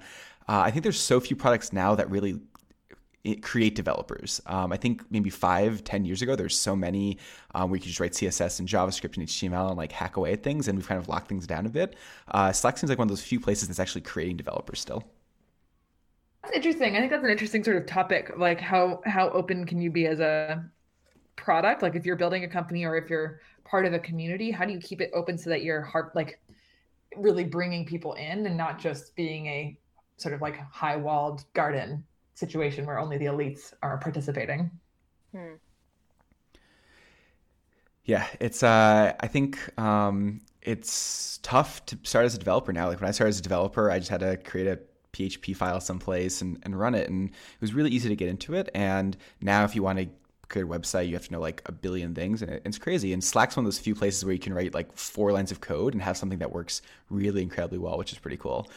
[0.48, 2.40] uh, I think there's so few products now that really
[3.42, 4.42] create developers.
[4.46, 7.18] Um, I think maybe five, ten years ago, there's so many
[7.56, 10.34] um, where you could just write CSS and JavaScript and HTML and like hack away
[10.34, 11.96] at things, and we've kind of locked things down a bit.
[12.28, 15.04] Uh, Slack seems like one of those few places that's actually creating developers still.
[16.44, 16.96] That's interesting.
[16.96, 18.34] I think that's an interesting sort of topic.
[18.38, 20.64] Like how how open can you be as a
[21.38, 21.82] product?
[21.82, 24.74] Like if you're building a company or if you're part of a community, how do
[24.74, 26.42] you keep it open so that you're heart like
[27.16, 29.78] really bringing people in and not just being a
[30.18, 32.04] sort of like high walled garden
[32.36, 34.72] situation where only the elites are participating.
[35.32, 35.56] Hmm.
[38.06, 38.64] Yeah, it's.
[38.64, 42.88] Uh, I think um, it's tough to start as a developer now.
[42.88, 44.80] Like when I started as a developer, I just had to create a
[45.14, 48.56] PHP file someplace and, and run it, and it was really easy to get into
[48.56, 48.70] it.
[48.74, 50.08] And now, if you want to
[50.50, 53.14] create a website, you have to know like a billion things, and it's crazy.
[53.14, 55.62] And Slack's one of those few places where you can write like four lines of
[55.62, 58.68] code and have something that works really incredibly well, which is pretty cool.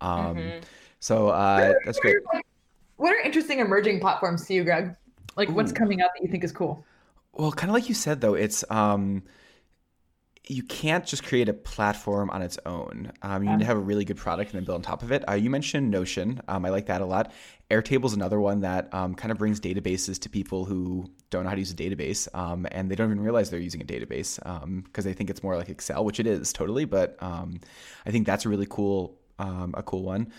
[0.00, 0.58] Um, mm-hmm.
[0.98, 2.16] So uh, that's great.
[3.02, 4.94] What are interesting emerging platforms to you, Greg?
[5.34, 5.54] Like Ooh.
[5.54, 6.84] what's coming out that you think is cool?
[7.32, 9.24] Well, kind of like you said though, it's um
[10.46, 13.10] you can't just create a platform on its own.
[13.22, 13.56] Um, you yeah.
[13.56, 15.28] need to have a really good product and then build on top of it.
[15.28, 16.40] Uh, you mentioned Notion.
[16.46, 17.32] Um, I like that a lot.
[17.72, 21.48] Airtable is another one that um, kind of brings databases to people who don't know
[21.48, 24.36] how to use a database, um, and they don't even realize they're using a database
[24.36, 26.84] because um, they think it's more like Excel, which it is totally.
[26.84, 27.58] But um,
[28.06, 30.32] I think that's a really cool, a cool one.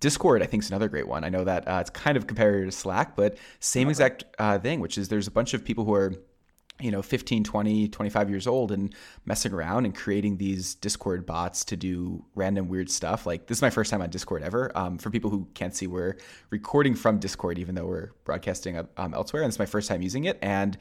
[0.00, 1.24] Discord, I think, is another great one.
[1.24, 3.90] I know that uh, it's kind of compared to Slack, but same uh-huh.
[3.90, 6.14] exact uh, thing, which is there's a bunch of people who are
[6.80, 11.64] you know 15 20 25 years old and messing around and creating these discord bots
[11.64, 14.96] to do random weird stuff like this is my first time on discord ever um,
[14.96, 16.16] for people who can't see we're
[16.48, 20.24] recording from discord even though we're broadcasting um, elsewhere and it's my first time using
[20.24, 20.78] it and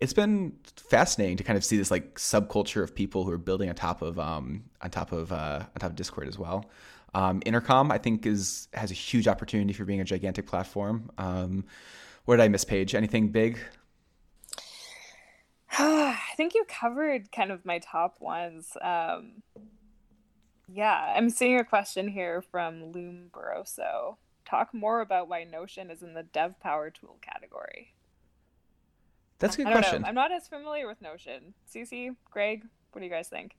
[0.00, 3.68] it's been fascinating to kind of see this like subculture of people who are building
[3.68, 6.66] on top of um, on top of uh, on top of discord as well
[7.14, 11.10] um, Intercom, I think, is has a huge opportunity for being a gigantic platform.
[11.18, 11.64] Um,
[12.24, 12.94] what did I miss, Paige?
[12.94, 13.58] Anything big?
[15.78, 18.76] I think you covered kind of my top ones.
[18.82, 19.42] Um,
[20.72, 24.16] yeah, I'm seeing a question here from Loom Baroso.
[24.44, 27.94] Talk more about why Notion is in the dev power tool category.
[29.38, 30.02] That's a good question.
[30.02, 30.08] Know.
[30.08, 31.54] I'm not as familiar with Notion.
[31.72, 33.56] Cece, Greg, what do you guys think?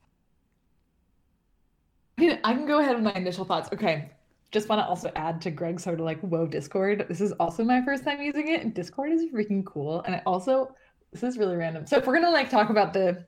[2.21, 3.69] I can go ahead with my initial thoughts.
[3.73, 4.11] Okay.
[4.51, 7.05] Just want to also add to Greg's sort of like, whoa, Discord.
[7.07, 8.73] This is also my first time using it.
[8.73, 10.01] Discord is freaking cool.
[10.01, 10.75] And I also,
[11.11, 11.85] this is really random.
[11.85, 13.25] So if we're going to like talk about the,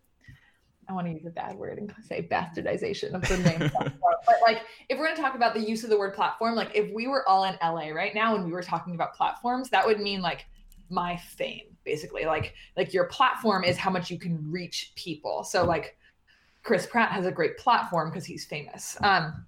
[0.89, 3.71] I want to use a bad word and say bastardization of the name
[4.25, 6.71] but like if we're going to talk about the use of the word platform, like
[6.75, 9.85] if we were all in LA right now and we were talking about platforms, that
[9.85, 10.45] would mean like
[10.89, 12.25] my fame basically.
[12.25, 15.43] Like like your platform is how much you can reach people.
[15.43, 15.97] So like
[16.63, 18.97] Chris Pratt has a great platform because he's famous.
[19.01, 19.45] Um,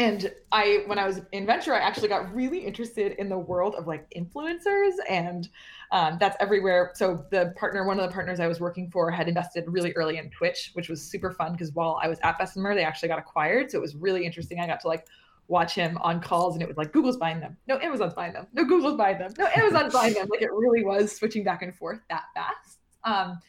[0.00, 3.74] and I, when I was in venture, I actually got really interested in the world
[3.74, 5.48] of like influencers, and
[5.90, 6.92] um, that's everywhere.
[6.94, 10.18] So the partner, one of the partners I was working for, had invested really early
[10.18, 13.18] in Twitch, which was super fun because while I was at Bessemer, they actually got
[13.18, 14.60] acquired, so it was really interesting.
[14.60, 15.04] I got to like
[15.48, 18.46] watch him on calls, and it was like Google's buying them, no, Amazon's buying them,
[18.52, 20.28] no, Google's buying them, no, Amazon's buying them.
[20.30, 22.78] Like it really was switching back and forth that fast.
[23.02, 23.40] Um,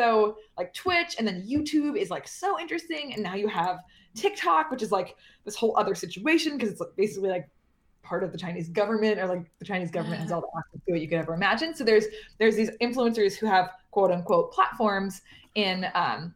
[0.00, 3.12] So like Twitch and then YouTube is like so interesting.
[3.12, 3.80] And now you have
[4.14, 7.50] TikTok, which is like this whole other situation because it's like basically like
[8.02, 10.94] part of the Chinese government or like the Chinese government has all the access to
[10.94, 11.74] it you could ever imagine.
[11.74, 12.06] So there's
[12.38, 15.20] there's these influencers who have quote unquote platforms
[15.54, 16.34] in um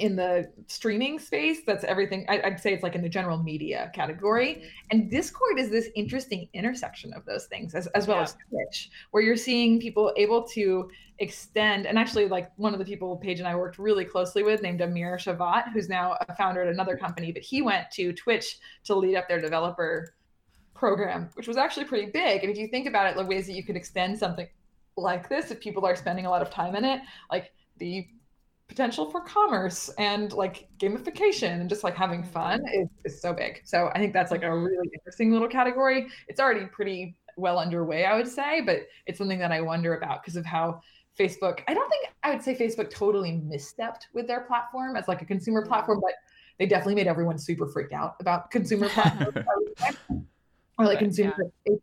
[0.00, 3.92] in the streaming space that's everything I, would say it's like in the general media
[3.94, 4.66] category mm-hmm.
[4.90, 8.22] and discord is this interesting intersection of those things as, as well yeah.
[8.22, 12.84] as twitch where you're seeing people able to extend and actually like one of the
[12.84, 16.62] people paige and i worked really closely with named Amir Shevat who's now a founder
[16.62, 20.14] at another company but he went to twitch to lead up their developer
[20.74, 23.52] program which was actually pretty big and if you think about it the ways that
[23.52, 24.48] you could extend something
[24.96, 28.06] like this if people are spending a lot of time in it like the
[28.70, 32.30] potential for commerce and like gamification and just like having mm-hmm.
[32.30, 33.60] fun is, is so big.
[33.64, 34.64] So I think that's like a mm-hmm.
[34.64, 36.06] really interesting little category.
[36.28, 40.22] It's already pretty well underway, I would say, but it's something that I wonder about
[40.22, 40.80] because of how
[41.18, 45.20] Facebook, I don't think I would say Facebook totally misstepped with their platform as like
[45.20, 46.06] a consumer platform, mm-hmm.
[46.06, 46.14] but
[46.60, 49.44] they definitely made everyone super freaked out about consumer platforms
[50.80, 51.34] or like consumer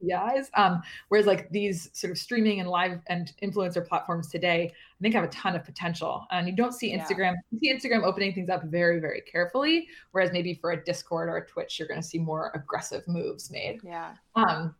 [0.01, 0.19] yeah.
[0.19, 0.49] APIs.
[0.55, 5.13] Um, whereas like these sort of streaming and live and influencer platforms today, I think
[5.13, 6.25] have a ton of potential.
[6.31, 7.35] And you don't see Instagram, yeah.
[7.51, 9.87] you see Instagram opening things up very, very carefully.
[10.11, 13.51] Whereas maybe for a Discord or a Twitch, you're going to see more aggressive moves
[13.51, 13.79] made.
[13.83, 14.13] Yeah.
[14.35, 14.75] Um,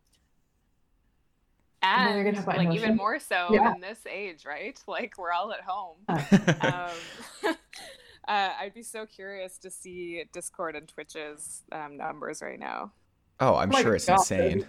[1.84, 3.74] and, and like even more so yeah.
[3.74, 4.80] in this age, right?
[4.88, 5.98] Like we're all at home.
[6.08, 6.94] Uh.
[7.44, 7.56] um,
[8.28, 12.94] uh, I'd be so curious to see Discord and Twitch's um, numbers right now.
[13.40, 14.68] Oh, I'm oh sure it's God, insane.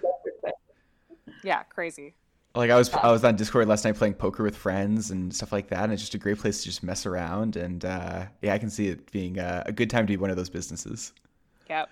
[1.43, 2.15] Yeah, crazy.
[2.55, 5.53] Like I was I was on Discord last night playing poker with friends and stuff
[5.53, 7.57] like that, and it's just a great place to just mess around.
[7.57, 10.31] And uh, yeah, I can see it being a, a, good time to be one
[10.31, 11.13] of those businesses.
[11.71, 11.89] Yep.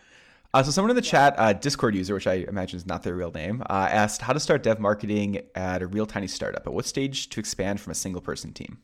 [0.53, 3.15] Uh, so someone in the chat, uh, Discord user, which I imagine is not their
[3.15, 6.67] real name, uh, asked how to start dev marketing at a real tiny startup.
[6.67, 8.79] At what stage to expand from a single person team?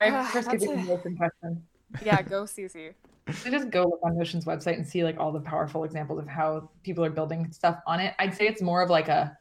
[0.00, 1.64] I first give you the open question.
[2.02, 2.94] Yeah, go CC.
[3.26, 6.28] I just go look on Notion's website and see like all the powerful examples of
[6.28, 8.14] how people are building stuff on it.
[8.18, 9.36] I'd say it's more of like a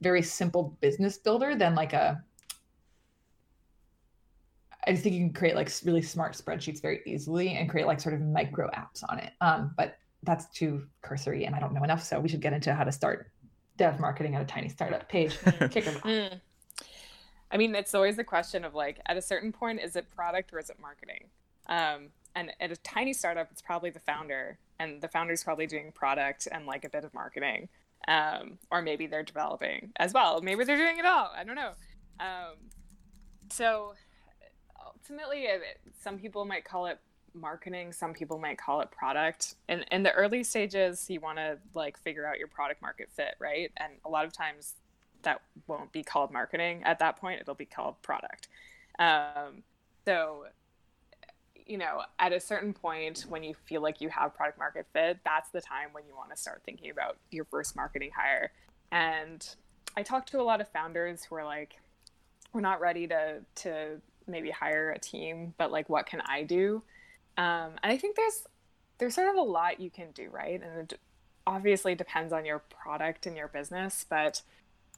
[0.00, 2.22] very simple business builder than like a.
[4.84, 8.00] I just think you can create like really smart spreadsheets very easily and create like
[8.00, 9.32] sort of micro apps on it.
[9.40, 12.02] Um, but that's too cursory and I don't know enough.
[12.02, 13.30] So we should get into how to start
[13.76, 15.38] dev marketing at a tiny startup Paige.
[15.70, 16.40] Kick them mm.
[17.52, 20.52] I mean, it's always the question of like, at a certain point, is it product
[20.52, 21.26] or is it marketing?
[21.68, 25.92] Um, and at a tiny startup, it's probably the founder, and the founder's probably doing
[25.92, 27.68] product and like a bit of marketing,
[28.08, 30.40] um, or maybe they're developing as well.
[30.40, 31.30] Maybe they're doing it all.
[31.36, 31.72] I don't know.
[32.20, 32.56] Um,
[33.50, 33.94] so
[34.84, 35.46] ultimately,
[36.00, 36.98] some people might call it
[37.34, 37.92] marketing.
[37.92, 39.54] Some people might call it product.
[39.68, 43.34] And in the early stages, you want to like figure out your product market fit,
[43.38, 43.70] right?
[43.76, 44.74] And a lot of times
[45.22, 47.40] that won't be called marketing at that point.
[47.40, 48.48] It'll be called product.
[48.98, 49.62] Um,
[50.04, 50.46] so
[51.66, 55.18] you know, at a certain point when you feel like you have product market fit,
[55.24, 58.52] that's the time when you want to start thinking about your first marketing hire.
[58.90, 59.46] And
[59.96, 61.76] I talked to a lot of founders who are like,
[62.52, 66.82] we're not ready to to maybe hire a team, but like what can I do?
[67.36, 68.44] Um, and I think there's
[68.98, 70.60] there's sort of a lot you can do, right?
[70.62, 71.00] And it
[71.46, 74.42] obviously depends on your product and your business, but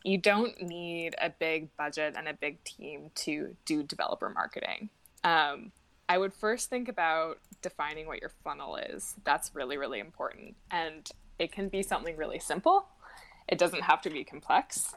[0.02, 4.90] you don't need a big budget and a big team to do developer marketing.
[5.22, 5.72] Um,
[6.14, 9.16] I would first think about defining what your funnel is.
[9.24, 10.54] That's really, really important.
[10.70, 12.86] And it can be something really simple,
[13.48, 14.94] it doesn't have to be complex,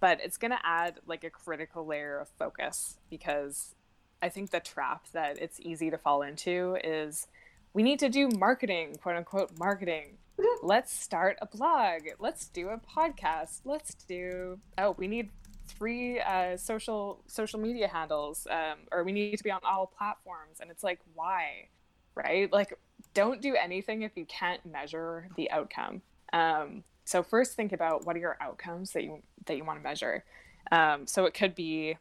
[0.00, 3.76] but it's going to add like a critical layer of focus because
[4.20, 7.28] I think the trap that it's easy to fall into is
[7.72, 10.18] we need to do marketing, quote unquote, marketing.
[10.36, 10.66] Mm-hmm.
[10.66, 12.02] Let's start a blog.
[12.18, 13.60] Let's do a podcast.
[13.64, 15.30] Let's do, oh, we need
[15.66, 20.58] three uh, social social media handles um, or we need to be on all platforms.
[20.60, 21.68] And it's like why
[22.16, 22.52] right?
[22.52, 22.76] Like
[23.14, 26.02] don't do anything if you can't measure the outcome.
[26.32, 29.84] Um, so first think about what are your outcomes that you that you want to
[29.84, 30.24] measure.
[30.72, 31.96] Um, so it could be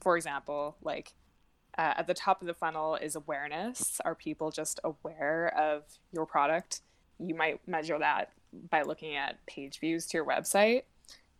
[0.00, 1.12] for example like
[1.76, 4.00] uh, at the top of the funnel is awareness.
[4.04, 6.80] Are people just aware of your product?
[7.18, 8.30] You might measure that
[8.70, 10.82] by looking at page views to your website.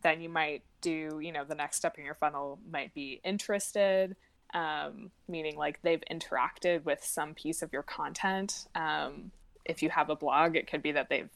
[0.01, 4.15] Then you might do you know the next step in your funnel might be interested
[4.53, 8.67] um, meaning like they've interacted with some piece of your content.
[8.75, 9.31] Um,
[9.65, 11.29] if you have a blog it could be that they've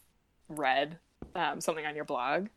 [0.49, 0.97] read
[1.35, 2.47] um, something on your blog.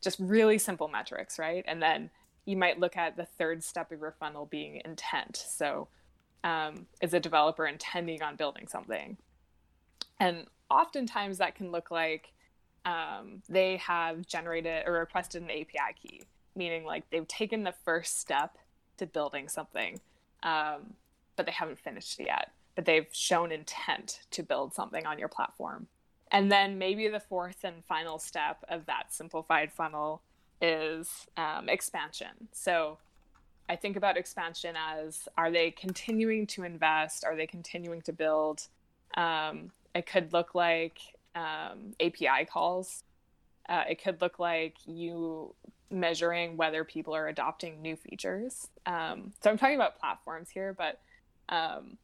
[0.00, 1.64] Just really simple metrics right?
[1.66, 2.10] And then
[2.44, 5.36] you might look at the third step of your funnel being intent.
[5.36, 5.88] So
[6.44, 9.18] um, is a developer intending on building something?
[10.20, 12.32] And oftentimes that can look like
[12.88, 16.22] um, they have generated or requested an API key,
[16.56, 18.56] meaning like they've taken the first step
[18.96, 20.00] to building something,
[20.42, 20.94] um,
[21.36, 22.50] but they haven't finished yet.
[22.74, 25.88] But they've shown intent to build something on your platform.
[26.30, 30.22] And then maybe the fourth and final step of that simplified funnel
[30.62, 32.48] is um, expansion.
[32.52, 32.98] So
[33.68, 37.24] I think about expansion as are they continuing to invest?
[37.24, 38.68] Are they continuing to build?
[39.14, 40.98] Um, it could look like
[41.34, 43.04] um, API calls.
[43.68, 45.54] Uh, it could look like you
[45.90, 48.68] measuring whether people are adopting new features.
[48.86, 51.00] Um, so I'm talking about platforms here, but
[51.48, 51.96] um,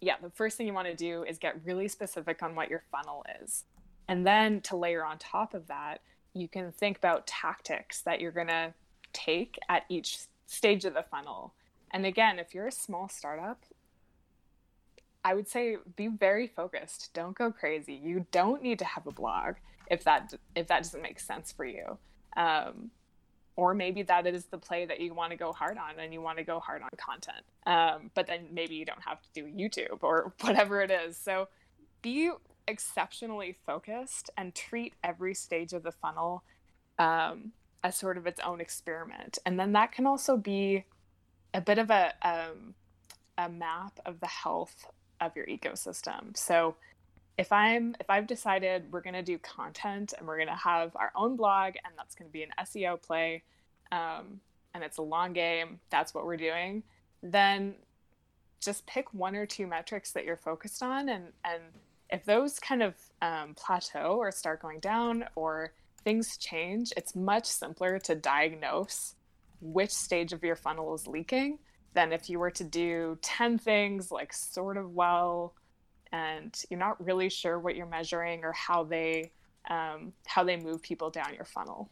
[0.00, 2.82] yeah, the first thing you want to do is get really specific on what your
[2.90, 3.64] funnel is.
[4.08, 6.00] And then to layer on top of that,
[6.34, 8.74] you can think about tactics that you're going to
[9.12, 11.54] take at each stage of the funnel.
[11.92, 13.64] And again, if you're a small startup,
[15.24, 17.10] I would say be very focused.
[17.14, 17.94] Don't go crazy.
[17.94, 19.54] You don't need to have a blog
[19.90, 21.98] if that if that doesn't make sense for you.
[22.36, 22.90] Um,
[23.56, 26.20] or maybe that is the play that you want to go hard on and you
[26.20, 27.44] want to go hard on content.
[27.66, 31.16] Um, but then maybe you don't have to do YouTube or whatever it is.
[31.16, 31.48] So
[32.02, 32.32] be
[32.66, 36.42] exceptionally focused and treat every stage of the funnel
[36.98, 37.52] um,
[37.84, 39.38] as sort of its own experiment.
[39.46, 40.84] And then that can also be
[41.52, 42.74] a bit of a, um,
[43.38, 44.86] a map of the health
[45.26, 46.36] of your ecosystem.
[46.36, 46.76] So
[47.36, 50.94] if I'm if I've decided we're going to do content and we're going to have
[50.96, 53.42] our own blog and that's going to be an SEO play
[53.90, 54.40] um,
[54.72, 56.82] and it's a long game, that's what we're doing,
[57.22, 57.74] then
[58.60, 61.62] just pick one or two metrics that you're focused on and and
[62.10, 65.72] if those kind of um, plateau or start going down or
[66.04, 69.14] things change, it's much simpler to diagnose
[69.60, 71.58] which stage of your funnel is leaking
[71.94, 75.54] than if you were to do 10 things like sort of well
[76.12, 79.30] and you're not really sure what you're measuring or how they
[79.70, 81.88] um, how they move people down your funnel.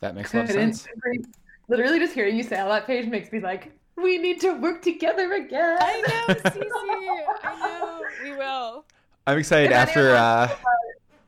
[0.00, 0.86] That makes a lot of sense.
[1.68, 4.82] Literally, just hearing you say all that Paige makes me like, we need to work
[4.82, 5.78] together again.
[5.80, 6.64] I know, Cece.
[7.44, 8.02] I know.
[8.22, 8.84] We will.
[9.26, 10.48] I'm excited after uh,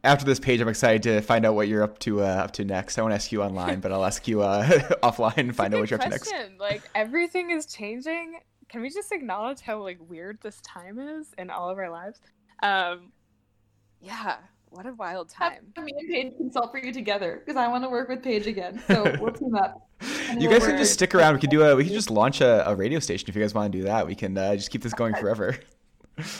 [0.04, 0.60] after this page.
[0.60, 2.98] I'm excited to find out what you're up to uh, up to next.
[2.98, 4.66] I won't ask you online, but I'll ask you uh,
[5.02, 6.14] offline and find out what you're question.
[6.14, 6.60] up to next.
[6.60, 8.40] Like everything is changing.
[8.68, 12.20] Can we just acknowledge how like weird this time is in all of our lives?
[12.62, 13.12] Um,
[14.00, 14.36] yeah,
[14.70, 15.72] what a wild time.
[15.76, 18.46] Have me and Paige consult for you together because I want to work with Paige
[18.46, 18.82] again.
[18.86, 19.88] So we'll team up.
[20.38, 21.34] You guys can just stick around.
[21.34, 21.76] We can do a.
[21.76, 24.06] We can just launch a, a radio station if you guys want to do that.
[24.06, 25.56] We can uh, just keep this going forever.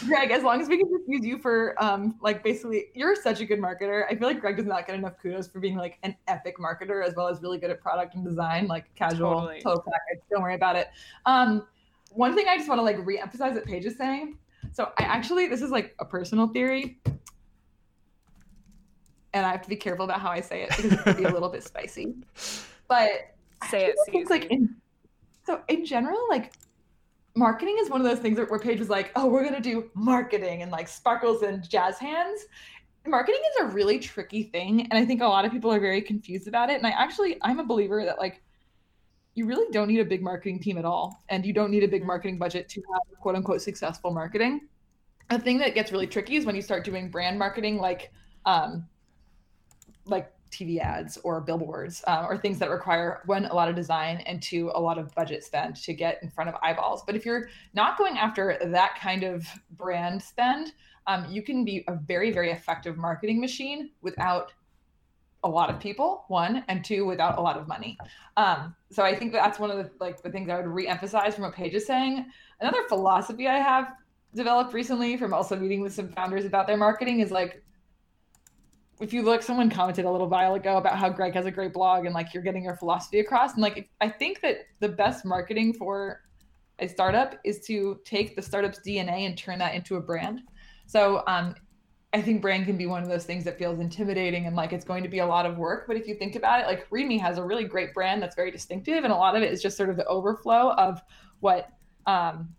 [0.07, 3.41] Greg, as long as we can just use you for um like basically you're such
[3.41, 4.05] a good marketer.
[4.11, 7.05] I feel like Greg does not get enough kudos for being like an epic marketer
[7.05, 9.62] as well as really good at product and design, like casual totally.
[9.62, 10.23] total package.
[10.31, 10.89] Don't worry about it.
[11.25, 11.66] Um
[12.11, 14.37] one thing I just want to like re-emphasize that Paige is saying.
[14.73, 17.01] So I actually this is like a personal theory.
[19.35, 21.25] And I have to be careful about how I say it because it could be
[21.25, 22.14] a little bit spicy.
[22.89, 23.35] But
[23.70, 23.97] say it.
[24.09, 24.77] It's like in,
[25.47, 26.53] so in general, like
[27.35, 30.62] marketing is one of those things where Paige was like, oh, we're gonna do marketing
[30.62, 32.47] and like sparkles and jazz hands.
[33.07, 36.03] Marketing is a really tricky thing, and I think a lot of people are very
[36.03, 36.76] confused about it.
[36.76, 38.43] And I actually, I'm a believer that like
[39.35, 41.89] you really don't need a big marketing team at all, and you don't need a
[41.89, 44.68] big marketing budget to have quote unquote successful marketing.
[45.30, 48.12] The thing that gets really tricky is when you start doing brand marketing, like
[48.45, 48.87] um,
[50.05, 54.18] like TV ads or billboards uh, or things that require one a lot of design
[54.26, 57.03] and two a lot of budget spend to get in front of eyeballs.
[57.05, 60.72] But if you're not going after that kind of brand spend,
[61.07, 64.53] um, you can be a very very effective marketing machine without
[65.44, 67.98] a lot of people one and two without a lot of money
[68.36, 71.44] um, so i think that's one of the like the things i would re-emphasize from
[71.44, 72.24] what paige is saying
[72.61, 73.94] another philosophy i have
[74.34, 77.62] developed recently from also meeting with some founders about their marketing is like
[79.03, 81.72] if you look, someone commented a little while ago about how Greg has a great
[81.72, 83.55] blog and like you're getting your philosophy across.
[83.55, 86.22] And like, I think that the best marketing for
[86.78, 90.42] a startup is to take the startup's DNA and turn that into a brand.
[90.86, 91.55] So, um,
[92.14, 94.84] I think brand can be one of those things that feels intimidating and like it's
[94.84, 95.86] going to be a lot of work.
[95.86, 98.50] But if you think about it, like README has a really great brand that's very
[98.50, 101.00] distinctive, and a lot of it is just sort of the overflow of
[101.40, 101.70] what
[102.07, 102.55] um,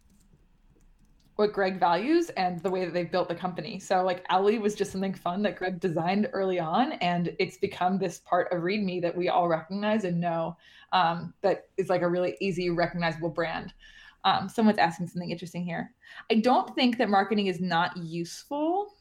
[1.36, 3.80] what Greg values and the way that they've built the company.
[3.80, 7.98] So like Owly was just something fun that Greg designed early on, and it's become
[7.98, 10.58] this part of README that we all recognize and know
[10.92, 13.74] um, that is like a really easy, recognizable brand.
[14.26, 15.92] Um, someone's asking something interesting here.
[16.32, 18.94] I don't think that marketing is not useful.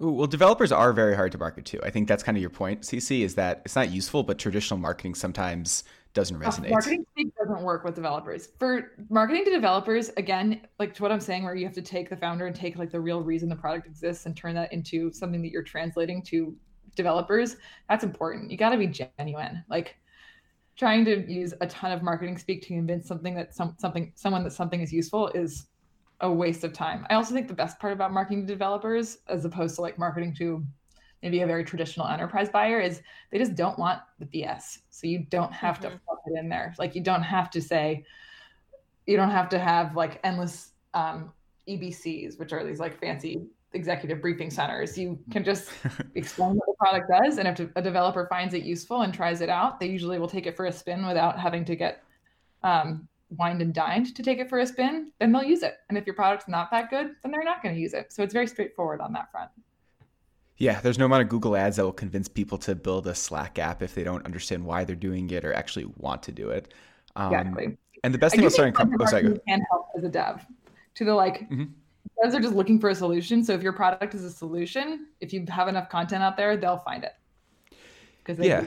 [0.00, 1.82] Ooh, well, developers are very hard to market to.
[1.82, 4.78] I think that's kind of your point, CC, is that it's not useful, but traditional
[4.78, 5.82] marketing sometimes
[6.14, 6.70] doesn't resonate.
[6.70, 7.04] Marketing
[7.38, 8.48] doesn't work with developers.
[8.58, 12.08] For marketing to developers, again, like to what I'm saying, where you have to take
[12.08, 15.12] the founder and take like the real reason the product exists and turn that into
[15.12, 16.56] something that you're translating to
[16.94, 17.56] developers,
[17.88, 18.50] that's important.
[18.50, 19.64] You got to be genuine.
[19.68, 19.96] Like
[20.76, 24.44] trying to use a ton of marketing speak to convince something that some something someone
[24.44, 25.66] that something is useful is
[26.20, 27.06] a waste of time.
[27.10, 30.34] I also think the best part about marketing to developers, as opposed to like marketing
[30.38, 30.64] to
[31.24, 33.00] maybe a very traditional enterprise buyer, is
[33.30, 34.80] they just don't want the BS.
[34.90, 35.94] So you don't have mm-hmm.
[35.94, 36.74] to plug it in there.
[36.78, 38.04] Like you don't have to say,
[39.06, 41.32] you don't have to have like endless um,
[41.66, 44.98] EBCs, which are these like fancy executive briefing centers.
[44.98, 45.70] You can just
[46.14, 49.48] explain what the product does, and if a developer finds it useful and tries it
[49.48, 52.02] out, they usually will take it for a spin without having to get
[52.62, 55.10] um, wined and dined to take it for a spin.
[55.18, 57.74] Then they'll use it, and if your product's not that good, then they're not going
[57.74, 58.12] to use it.
[58.12, 59.50] So it's very straightforward on that front.
[60.56, 63.58] Yeah, there's no amount of Google ads that will convince people to build a Slack
[63.58, 66.72] app if they don't understand why they're doing it or actually want to do it.
[67.16, 67.76] Um, exactly.
[68.04, 70.46] And the best thing about starting company, oh, sorry, can help as a dev
[70.94, 71.48] to the like.
[71.48, 71.64] Mm-hmm
[72.22, 73.44] devs are just looking for a solution.
[73.44, 76.78] So if your product is a solution, if you have enough content out there, they'll
[76.78, 77.12] find it.
[78.24, 78.64] Because yeah,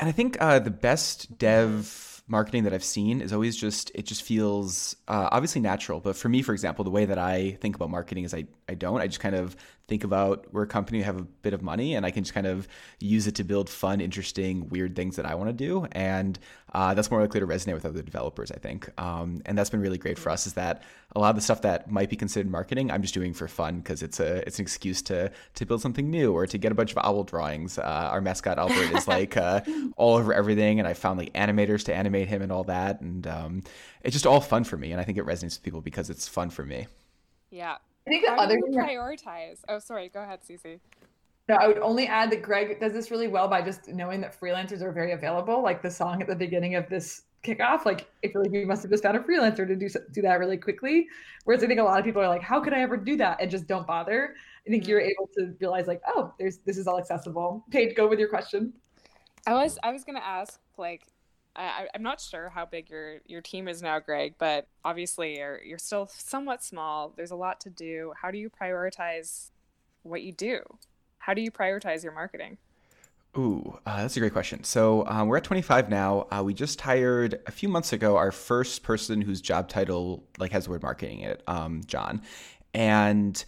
[0.00, 4.06] and I think uh, the best dev marketing that I've seen is always just it
[4.06, 6.00] just feels uh, obviously natural.
[6.00, 8.74] But for me, for example, the way that I think about marketing is I I
[8.74, 9.00] don't.
[9.00, 9.54] I just kind of
[9.88, 12.34] think about we're a company who have a bit of money and I can just
[12.34, 12.68] kind of
[13.00, 15.86] use it to build fun, interesting, weird things that I want to do.
[15.92, 16.38] And
[16.74, 18.90] uh, that's more likely to resonate with other developers, I think.
[19.00, 20.82] Um, and that's been really great for us is that
[21.16, 23.78] a lot of the stuff that might be considered marketing, I'm just doing for fun
[23.78, 26.74] because it's a it's an excuse to to build something new or to get a
[26.74, 27.78] bunch of owl drawings.
[27.78, 29.62] Uh, our mascot Owlbert is like uh,
[29.96, 33.26] all over everything, and I found like animators to animate him and all that, and
[33.26, 33.62] um,
[34.02, 34.92] it's just all fun for me.
[34.92, 36.86] And I think it resonates with people because it's fun for me.
[37.50, 37.78] Yeah,
[38.08, 39.58] I think the How other do you prioritize.
[39.68, 40.08] Oh, sorry.
[40.08, 40.80] Go ahead, Cece.
[41.48, 44.38] No, I would only add that Greg does this really well by just knowing that
[44.38, 45.62] freelancers are very available.
[45.62, 48.82] Like the song at the beginning of this kickoff, like I feel like you must
[48.82, 51.06] have just found a freelancer to do do that really quickly.
[51.44, 53.40] Whereas I think a lot of people are like, "How could I ever do that?"
[53.40, 54.34] and just don't bother.
[54.66, 55.10] I think you're mm.
[55.10, 58.72] able to realize like, "Oh, there's this is all accessible." Paige, go with your question.
[59.46, 61.02] I was I was gonna ask like
[61.58, 65.60] I, am not sure how big your your team is now, Greg, but obviously you're
[65.62, 67.12] you're still somewhat small.
[67.16, 68.12] There's a lot to do.
[68.20, 69.50] How do you prioritize
[70.02, 70.60] what you do?
[71.18, 72.58] How do you prioritize your marketing?
[73.36, 74.64] Ooh, uh, that's a great question.
[74.64, 76.26] So um, we're at 25 now.
[76.30, 80.52] Uh, we just hired a few months ago our first person whose job title like
[80.52, 82.22] has the word marketing in it, um, John,
[82.72, 83.44] and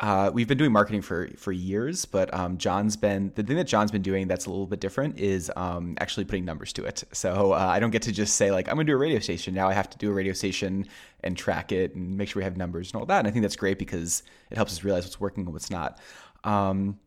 [0.00, 3.66] uh, we've been doing marketing for for years, but um, John's been the thing that
[3.66, 7.04] John's been doing that's a little bit different is um, actually putting numbers to it.
[7.12, 9.18] So uh, I don't get to just say like I'm going to do a radio
[9.18, 9.52] station.
[9.52, 10.86] Now I have to do a radio station
[11.22, 13.18] and track it and make sure we have numbers and all that.
[13.18, 16.00] And I think that's great because it helps us realize what's working and what's not.
[16.44, 16.98] Um,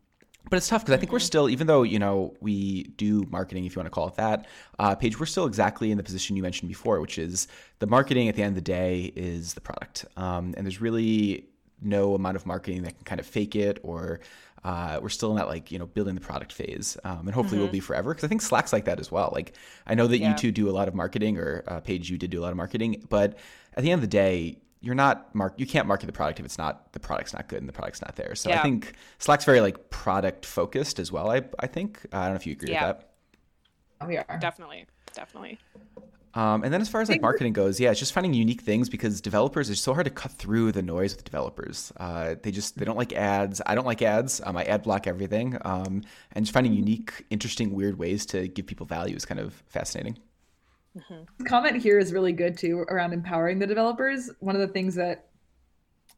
[0.48, 1.24] but it's tough because I think we're mm-hmm.
[1.24, 4.46] still, even though you know we do marketing, if you want to call it that,
[4.78, 7.48] uh, Paige, we're still exactly in the position you mentioned before, which is
[7.80, 11.48] the marketing at the end of the day is the product, um, and there's really
[11.84, 14.20] no amount of marketing that can kind of fake it or
[14.64, 17.56] uh, we're still in that like you know building the product phase um, and hopefully
[17.56, 17.64] mm-hmm.
[17.64, 19.52] we'll be forever because i think slack's like that as well like
[19.86, 20.30] i know that yeah.
[20.30, 22.50] you two do a lot of marketing or uh, paige you did do a lot
[22.50, 23.38] of marketing but
[23.76, 26.46] at the end of the day you're not mark you can't market the product if
[26.46, 28.58] it's not the product's not good and the product's not there so yeah.
[28.58, 32.30] i think slack's very like product focused as well i, I think uh, i don't
[32.30, 32.88] know if you agree yeah.
[32.88, 32.98] with
[34.00, 35.58] that we are definitely definitely
[36.34, 38.88] um, and then as far as like marketing goes, yeah, it's just finding unique things
[38.88, 41.92] because developers it's so hard to cut through the noise with developers.
[41.96, 43.62] Uh, they just they don't like ads.
[43.66, 44.40] I don't like ads.
[44.44, 45.56] Um, I ad block everything.
[45.64, 49.54] Um, and just finding unique, interesting, weird ways to give people value is kind of
[49.68, 50.18] fascinating.
[50.98, 51.44] Mm-hmm.
[51.44, 54.30] Comment here is really good too around empowering the developers.
[54.40, 55.26] One of the things that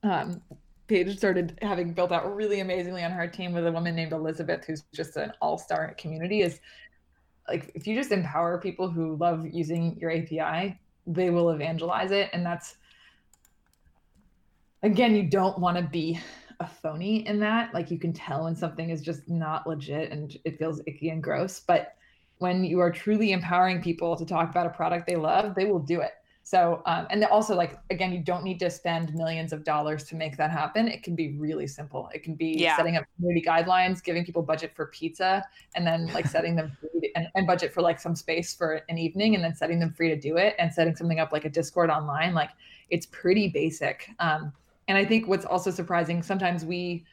[0.03, 0.41] um,
[0.87, 4.64] Paige started having built out really amazingly on her team with a woman named Elizabeth,
[4.64, 6.61] who's just an all-star community, is
[7.49, 12.30] like if you just empower people who love using your API, they will evangelize it.
[12.32, 12.76] And that's
[14.82, 16.18] again, you don't want to be
[16.61, 17.72] a phony in that.
[17.74, 21.22] Like you can tell when something is just not legit and it feels icky and
[21.22, 21.61] gross.
[21.61, 21.97] But
[22.38, 25.78] when you are truly empowering people to talk about a product they love, they will
[25.78, 26.12] do it.
[26.47, 30.14] So, um, and also like again, you don't need to spend millions of dollars to
[30.14, 30.86] make that happen.
[30.86, 32.09] It can be really simple.
[32.14, 32.76] It can be yeah.
[32.76, 35.44] setting up community guidelines, giving people budget for pizza,
[35.74, 38.97] and then like setting them free and, and budget for like some space for an
[38.97, 41.51] evening, and then setting them free to do it, and setting something up like a
[41.51, 42.32] Discord online.
[42.32, 42.51] Like
[42.90, 44.09] it's pretty basic.
[44.20, 44.53] Um,
[44.86, 47.05] and I think what's also surprising, sometimes we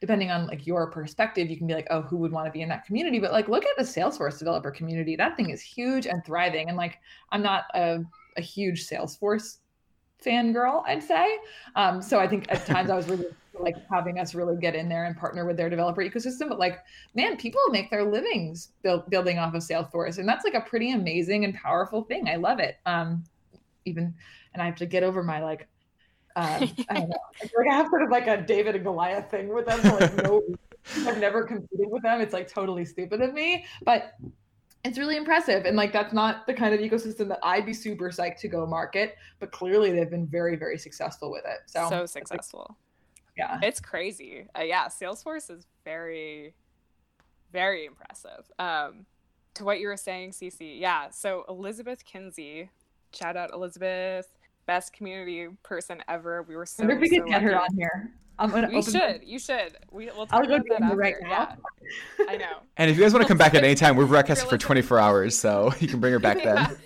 [0.00, 2.62] depending on like your perspective, you can be like, oh, who would want to be
[2.62, 3.18] in that community?
[3.18, 5.16] But like, look at the Salesforce developer community.
[5.16, 6.68] That thing is huge and thriving.
[6.68, 6.98] And like,
[7.32, 8.04] I'm not a
[8.36, 9.58] a huge Salesforce
[10.24, 11.38] fangirl, I'd say.
[11.74, 13.26] Um, so I think at times I was really
[13.58, 16.48] like having us really get in there and partner with their developer ecosystem.
[16.48, 16.78] But like,
[17.14, 20.92] man, people make their livings build, building off of Salesforce, and that's like a pretty
[20.92, 22.28] amazing and powerful thing.
[22.28, 22.76] I love it.
[22.86, 23.24] Um,
[23.84, 24.14] even,
[24.52, 25.68] and I have to get over my like,
[26.34, 27.16] um, I don't know,
[27.56, 29.80] like I have sort of like a David and Goliath thing with them.
[29.82, 30.42] like, no,
[31.06, 32.20] I've never competed with them.
[32.20, 34.12] It's like totally stupid of me, but
[34.86, 35.64] it's really impressive.
[35.64, 38.66] And like that's not the kind of ecosystem that I'd be super psyched to go
[38.66, 41.58] market, but clearly they've been very, very successful with it.
[41.66, 42.76] So so successful.
[43.36, 43.58] yeah.
[43.62, 44.46] It's crazy.
[44.56, 46.54] Uh, yeah, Salesforce is very,
[47.52, 48.50] very impressive.
[48.58, 49.06] Um,
[49.54, 50.78] to what you were saying, Cece.
[50.78, 51.10] Yeah.
[51.10, 52.70] So Elizabeth Kinsey,
[53.12, 54.28] shout out Elizabeth,
[54.66, 56.42] best community person ever.
[56.42, 56.84] We were so.
[56.84, 58.12] I wonder if we so can get her on here.
[58.38, 59.20] I'm gonna You open should.
[59.24, 59.76] You should.
[59.90, 60.96] We, we'll I'll talk go about that DM her after.
[60.96, 62.26] right Yeah, now.
[62.28, 62.56] I know.
[62.76, 64.98] And if you guys want to come back at any time, we're broadcasting for 24
[64.98, 66.76] hours, so you can bring her back then.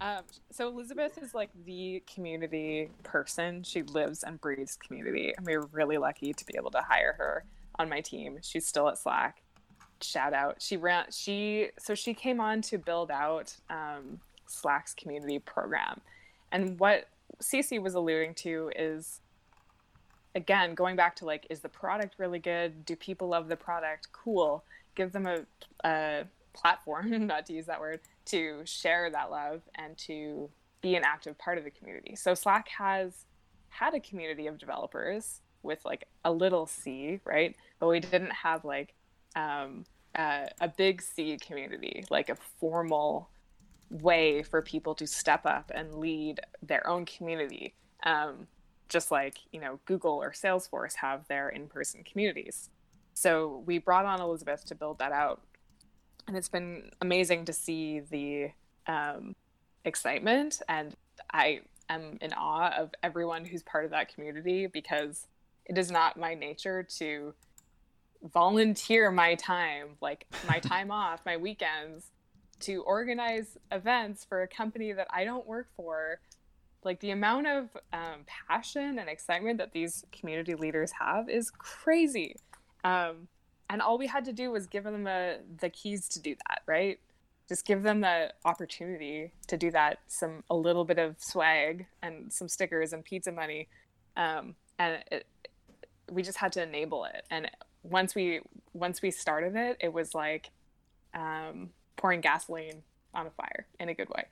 [0.00, 3.62] Um, so Elizabeth is like the community person.
[3.62, 7.44] She lives and breathes community, and we're really lucky to be able to hire her
[7.78, 8.38] on my team.
[8.42, 9.42] She's still at Slack.
[10.02, 10.60] Shout out.
[10.60, 11.06] She ran.
[11.10, 16.00] She so she came on to build out um, Slack's community program,
[16.50, 17.08] and what
[17.40, 19.20] Cece was alluding to is
[20.34, 22.84] again going back to like is the product really good?
[22.84, 24.08] Do people love the product?
[24.12, 24.64] Cool.
[24.94, 25.40] Give them a,
[25.84, 31.02] a platform not to use that word to share that love and to be an
[31.04, 32.16] active part of the community.
[32.16, 33.24] So slack has
[33.68, 37.56] had a community of developers with like a little c right?
[37.78, 38.94] But we didn't have like
[39.34, 43.28] um, a, a big c community like a formal
[43.90, 47.74] way for people to step up and lead their own community.
[48.04, 48.46] Um,
[48.92, 52.70] just like you know google or salesforce have their in-person communities.
[53.14, 55.42] So we brought on elizabeth to build that out.
[56.28, 58.50] And it's been amazing to see the
[58.86, 59.34] um,
[59.84, 60.60] excitement.
[60.68, 60.94] And
[61.32, 65.26] i am in awe of everyone who's part of that community because
[65.64, 67.34] it is not my nature to
[68.32, 72.10] volunteer my time like my time off my weekends
[72.60, 76.20] to organize events for a company that i don't work for
[76.84, 82.36] like the amount of um, passion and excitement that these community leaders have is crazy.
[82.84, 83.28] Um,
[83.70, 86.62] and all we had to do was give them a, the keys to do that
[86.66, 86.98] right?
[87.48, 92.32] Just give them the opportunity to do that some a little bit of swag and
[92.32, 93.68] some stickers and pizza money.
[94.16, 95.26] Um, and it,
[96.10, 97.24] we just had to enable it.
[97.30, 97.50] And
[97.82, 98.40] once we
[98.72, 100.50] once we started it it was like
[101.14, 102.82] um, pouring gasoline
[103.14, 104.24] on a fire in a good way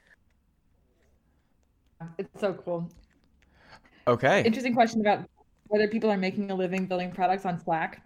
[2.19, 2.91] It's so cool.
[4.07, 4.43] Okay.
[4.45, 5.29] Interesting question about
[5.69, 8.03] whether people are making a living building products on Slack.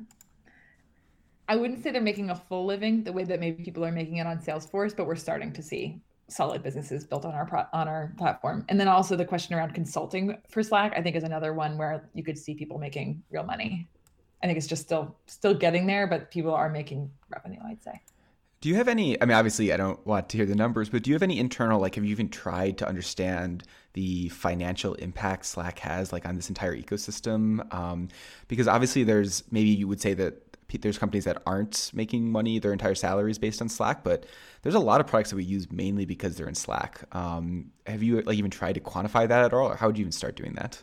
[1.49, 4.17] I wouldn't say they're making a full living the way that maybe people are making
[4.17, 7.87] it on Salesforce, but we're starting to see solid businesses built on our pro- on
[7.87, 8.65] our platform.
[8.69, 12.09] And then also the question around consulting for Slack, I think, is another one where
[12.15, 13.89] you could see people making real money.
[14.43, 17.61] I think it's just still still getting there, but people are making revenue.
[17.67, 18.01] I'd say.
[18.61, 19.21] Do you have any?
[19.21, 21.39] I mean, obviously, I don't want to hear the numbers, but do you have any
[21.39, 23.65] internal, like, have you even tried to understand
[23.95, 27.73] the financial impact Slack has, like, on this entire ecosystem?
[27.75, 28.09] Um,
[28.47, 30.41] because obviously, there's maybe you would say that
[30.81, 34.27] there's companies that aren't making money, their entire salaries based on Slack, but
[34.63, 37.03] there's a lot of products that we use mainly because they're in Slack.
[37.13, 40.03] Um, have you like even tried to quantify that at all, or how would you
[40.03, 40.83] even start doing that?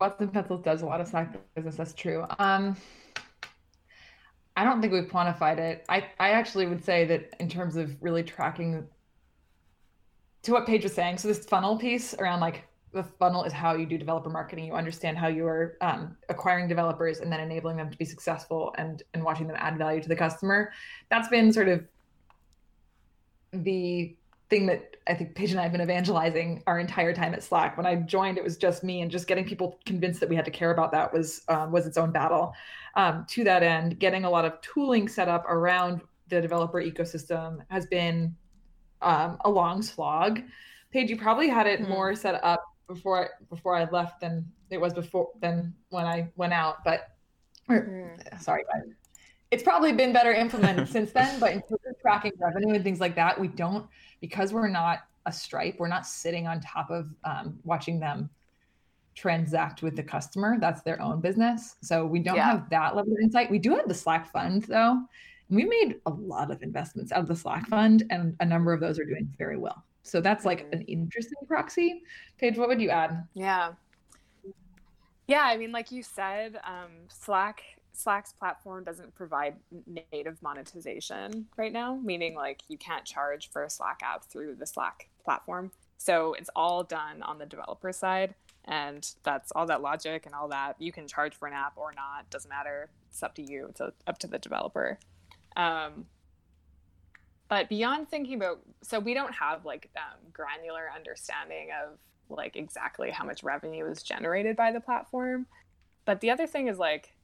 [0.00, 1.76] Watson Pencils does a lot of Slack business.
[1.76, 2.24] That's true.
[2.38, 2.76] Um,
[4.56, 5.84] I don't think we've quantified it.
[5.88, 8.86] I, I actually would say that in terms of really tracking
[10.42, 13.74] to what Paige was saying, so this funnel piece around like the funnel is how
[13.74, 14.64] you do developer marketing.
[14.66, 18.74] You understand how you are um, acquiring developers and then enabling them to be successful
[18.78, 20.72] and and watching them add value to the customer.
[21.10, 21.84] That's been sort of
[23.52, 24.16] the
[24.50, 27.76] thing that I think Paige and I have been evangelizing our entire time at Slack.
[27.76, 30.44] When I joined, it was just me, and just getting people convinced that we had
[30.46, 32.54] to care about that was um, was its own battle.
[32.94, 37.58] Um, to that end, getting a lot of tooling set up around the developer ecosystem
[37.70, 38.34] has been
[39.02, 40.40] um, a long slog.
[40.92, 41.88] Paige, you probably had it Mhm.
[41.88, 46.52] more set up before before I left than it was before than when I went
[46.52, 46.82] out.
[46.84, 47.10] But
[47.68, 48.82] or, sorry, but
[49.50, 51.38] it's probably been better implemented since then.
[51.38, 53.86] But in terms of tracking revenue and things like that, we don't
[54.20, 55.76] because we're not a Stripe.
[55.78, 58.30] We're not sitting on top of um, watching them
[59.14, 60.56] transact with the customer.
[60.58, 61.76] That's their own business.
[61.82, 62.44] So we don't Yeah.
[62.52, 63.50] have that level of insight.
[63.50, 65.02] We do have the Slack fund though.
[65.50, 68.80] We made a lot of investments out of the Slack fund, and a number of
[68.80, 69.82] those are doing very well.
[70.02, 70.72] So that's like Mhm.
[70.72, 72.02] an interesting proxy.
[72.38, 73.26] Paige, what would you add?
[73.34, 73.74] Yeah.
[75.26, 79.56] Yeah, I mean, like you said, um, Slack Slack's platform doesn't provide
[80.12, 84.66] native monetization right now, meaning like you can't charge for a Slack app through the
[84.66, 85.72] Slack platform.
[85.96, 88.36] So it's all done on the developer side,
[88.66, 90.80] and that's all that logic and all that.
[90.80, 92.88] You can charge for an app or not, doesn't matter.
[93.10, 93.66] It's up to you.
[93.66, 95.00] It's up to the developer.
[95.58, 96.06] Um,
[97.48, 101.98] but beyond thinking about, so we don't have like um, granular understanding of
[102.30, 105.46] like exactly how much revenue is generated by the platform.
[106.04, 107.14] But the other thing is like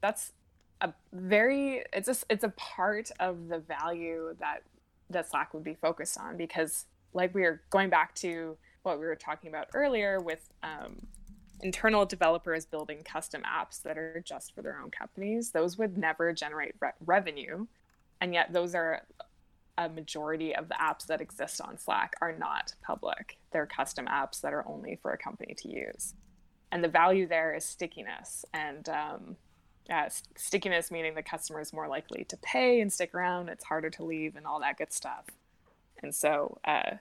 [0.00, 0.32] that's
[0.80, 4.62] a very it's a it's a part of the value that
[5.10, 9.06] that Slack would be focused on because like we are going back to what we
[9.06, 11.06] were talking about earlier with um,
[11.62, 15.50] internal developers building custom apps that are just for their own companies.
[15.50, 17.66] Those would never generate re- revenue.
[18.20, 19.02] And yet those are
[19.78, 23.38] a majority of the apps that exist on slack are not public.
[23.52, 26.14] They're custom apps that are only for a company to use.
[26.72, 29.36] And the value there is stickiness and um,
[29.90, 33.48] uh, stickiness meaning the customer is more likely to pay and stick around.
[33.48, 35.26] It's harder to leave and all that good stuff.
[36.02, 36.96] And so uh,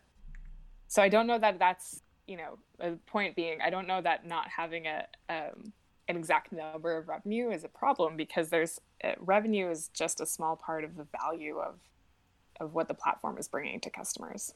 [0.88, 4.26] so i don't know that that's you know the point being i don't know that
[4.26, 5.72] not having a um,
[6.08, 10.26] an exact number of revenue is a problem because there's uh, revenue is just a
[10.26, 11.76] small part of the value of
[12.60, 14.54] of what the platform is bringing to customers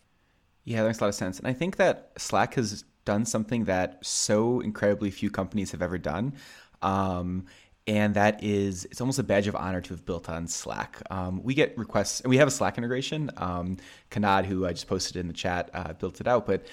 [0.64, 3.66] yeah that makes a lot of sense and i think that slack has done something
[3.66, 6.34] that so incredibly few companies have ever done
[6.82, 7.46] um,
[7.90, 11.02] and that is it's almost a badge of honor to have built on Slack.
[11.10, 13.32] Um, we get requests, and we have a Slack integration.
[13.38, 13.78] Um,
[14.12, 16.68] Kanad, who I just posted in the chat, uh, built it out, but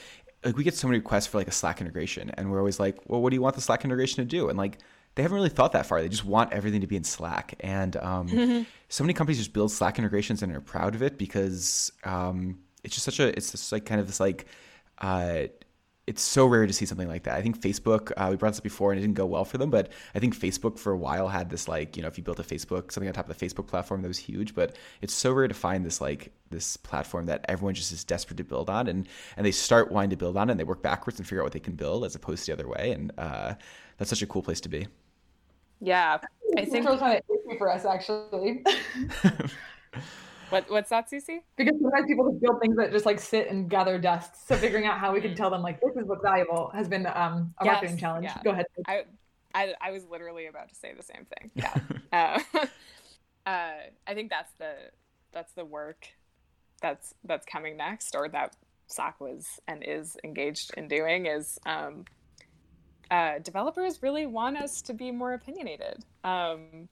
[0.46, 2.98] like we get so many requests for like a Slack integration, and we're always like,
[3.06, 4.48] well, what do you want the Slack integration to do?
[4.48, 4.78] And like
[5.14, 6.00] they haven't really thought that far.
[6.00, 8.62] They just want everything to be in Slack, and um, mm-hmm.
[8.88, 12.94] so many companies just build Slack integrations and are proud of it because um, it's
[12.94, 14.46] just such a it's just like kind of this like.
[14.98, 15.48] Uh,
[16.06, 17.34] it's so rare to see something like that.
[17.34, 19.58] I think Facebook, uh, we brought this up before and it didn't go well for
[19.58, 22.22] them, but I think Facebook for a while had this like, you know, if you
[22.22, 25.12] built a Facebook, something on top of the Facebook platform that was huge, but it's
[25.12, 28.70] so rare to find this like this platform that everyone just is desperate to build
[28.70, 31.26] on and and they start wanting to build on it and they work backwards and
[31.26, 32.92] figure out what they can build as opposed to the other way.
[32.92, 33.54] And uh,
[33.98, 34.86] that's such a cool place to be.
[35.80, 36.18] Yeah.
[36.56, 38.62] I think kind of for us actually.
[40.50, 41.40] What what's that, Cece?
[41.56, 44.46] Because sometimes people just build things that just like sit and gather dust.
[44.46, 45.36] So figuring out how we can mm.
[45.36, 48.24] tell them like this is what's valuable has been um, a yes, marketing challenge.
[48.24, 48.40] Yeah.
[48.44, 48.66] Go ahead.
[48.86, 49.04] I,
[49.54, 51.50] I, I was literally about to say the same thing.
[52.12, 52.38] Yeah.
[52.54, 52.58] uh,
[53.46, 53.72] uh,
[54.06, 54.74] I think that's the
[55.32, 56.06] that's the work
[56.80, 58.54] that's that's coming next, or that
[58.86, 62.04] Slack was and is engaged in doing is um,
[63.10, 66.04] uh, developers really want us to be more opinionated.
[66.22, 66.88] Um,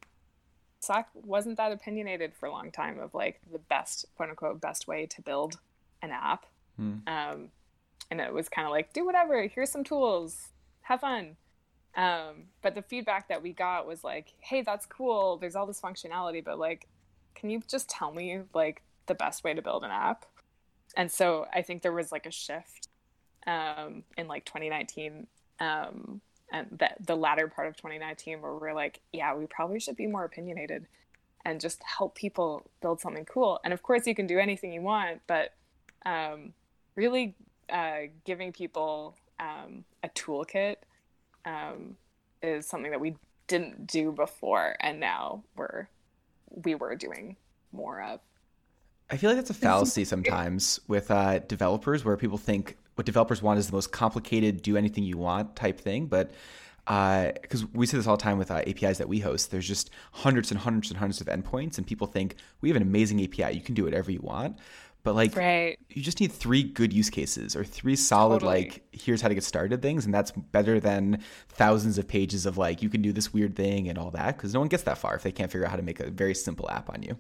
[0.85, 4.87] Slack wasn't that opinionated for a long time of like the best quote unquote best
[4.87, 5.59] way to build
[6.03, 6.47] an app.
[6.77, 6.99] Hmm.
[7.07, 7.49] Um,
[8.11, 10.49] and it was kind of like, do whatever, here's some tools,
[10.83, 11.37] have fun.
[11.97, 15.37] Um, but the feedback that we got was like, hey, that's cool.
[15.37, 16.89] There's all this functionality, but like,
[17.35, 20.27] can you just tell me like the best way to build an app?
[20.97, 22.89] And so I think there was like a shift
[23.47, 25.27] um, in like 2019
[25.61, 26.21] um,
[26.55, 30.07] and the, the latter part of 2019 where we're like yeah we probably should be
[30.07, 30.87] more opinionated
[31.45, 33.61] and just help people build something cool.
[33.65, 35.53] And of course you can do anything you want but
[36.07, 36.55] um,
[36.97, 37.35] really
[37.69, 40.77] uh, giving people um, a toolkit
[41.45, 41.97] um,
[42.43, 45.89] is something that we didn't do before and now we're
[46.65, 47.37] we were doing
[47.73, 48.21] more of.
[49.11, 53.43] I feel like that's a fallacy sometimes with uh, developers where people think what developers
[53.43, 56.07] want is the most complicated, do anything you want type thing.
[56.07, 56.33] But
[56.87, 59.67] because uh, we see this all the time with uh, APIs that we host, there's
[59.67, 63.23] just hundreds and hundreds and hundreds of endpoints, and people think we have an amazing
[63.23, 63.55] API.
[63.55, 64.59] You can do whatever you want.
[65.03, 65.79] But like, right.
[65.91, 68.63] you just need three good use cases or three solid totally.
[68.63, 72.57] like, here's how to get started things, and that's better than thousands of pages of
[72.57, 74.37] like, you can do this weird thing and all that.
[74.37, 76.11] Because no one gets that far if they can't figure out how to make a
[76.11, 77.19] very simple app on you.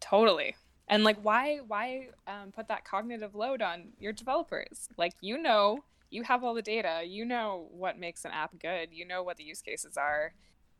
[0.00, 0.56] Totally
[0.88, 4.88] and like why why um, put that cognitive load on your developers?
[4.96, 7.02] Like you know you have all the data.
[7.06, 8.88] You know what makes an app good.
[8.92, 10.32] You know what the use cases are.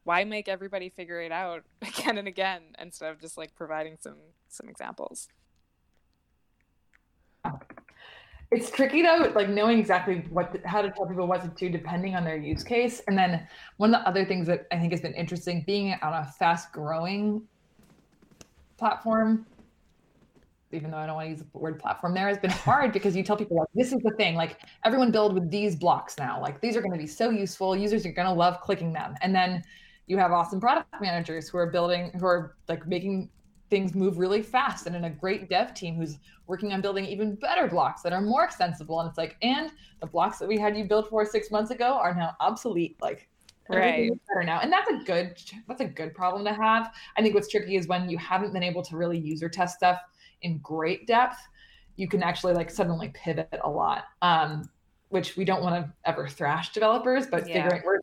[0.05, 4.17] Why make everybody figure it out again and again instead of just like providing some
[4.49, 5.29] some examples?
[8.51, 11.69] It's tricky though like knowing exactly what to, how to tell people what to do
[11.69, 13.03] depending on their use case.
[13.07, 13.47] And then
[13.77, 16.73] one of the other things that i think has been interesting being on a fast
[16.73, 17.43] growing
[18.79, 19.45] platform
[20.73, 23.17] even though I don't want to use the word platform there, has been hard because
[23.17, 26.41] you tell people like this is the thing, like everyone build with these blocks now.
[26.41, 27.77] Like these are going to be so useful.
[27.77, 29.15] Users are going to love clicking them.
[29.23, 29.63] And then
[30.07, 33.31] you have awesome product managers who are building, who are like making
[33.71, 37.35] things move really fast and in a great dev team who's working on building even
[37.35, 39.01] better blocks that are more extensible.
[39.01, 41.99] And it's like, and the blocks that we had you build for six months ago
[42.01, 42.97] are now obsolete.
[43.01, 43.29] Like
[43.71, 45.35] right better now and that's a good
[45.67, 48.63] that's a good problem to have i think what's tricky is when you haven't been
[48.63, 50.01] able to really user test stuff
[50.43, 51.39] in great depth,
[51.97, 54.05] you can actually like suddenly pivot a lot.
[54.23, 54.69] Um,
[55.11, 57.63] which we don't want to ever thrash developers, but yeah.
[57.63, 58.01] figuring we're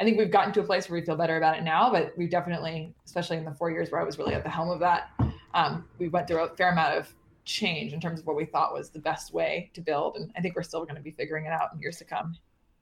[0.00, 2.12] I think we've gotten to a place where we feel better about it now, but
[2.16, 4.78] we've definitely, especially in the four years where I was really at the helm of
[4.78, 5.10] that,
[5.54, 7.12] um, we went through a fair amount of
[7.44, 10.16] change in terms of what we thought was the best way to build.
[10.16, 12.36] And I think we're still going to be figuring it out in years to come.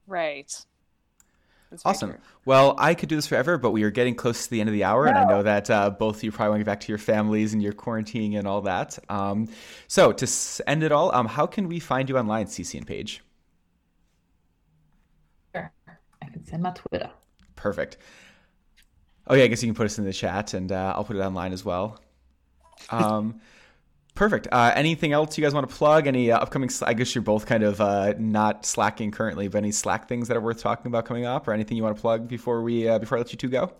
[0.06, 0.54] Right.
[1.84, 2.10] Awesome.
[2.10, 2.18] True.
[2.44, 4.72] Well, I could do this forever, but we are getting close to the end of
[4.72, 5.10] the hour, no.
[5.10, 6.98] and I know that uh, both of you probably want to get back to your
[6.98, 8.98] families and your quarantining and all that.
[9.08, 9.48] Um,
[9.88, 10.28] so, to
[10.66, 13.22] end it all, um, how can we find you online, CC and Paige?
[15.54, 15.72] Sure.
[16.22, 17.10] I can send my Twitter.
[17.56, 17.98] Perfect.
[19.26, 21.16] Oh yeah, I guess you can put us in the chat, and uh, I'll put
[21.16, 22.00] it online as well.
[22.90, 23.40] Um,
[24.16, 24.48] perfect.
[24.50, 26.08] Uh, anything else you guys want to plug?
[26.08, 26.68] Any uh, upcoming?
[26.82, 30.36] I guess you're both kind of uh, not slacking currently, but any Slack things that
[30.36, 32.98] are worth talking about coming up, or anything you want to plug before we uh,
[32.98, 33.72] before I let you two go?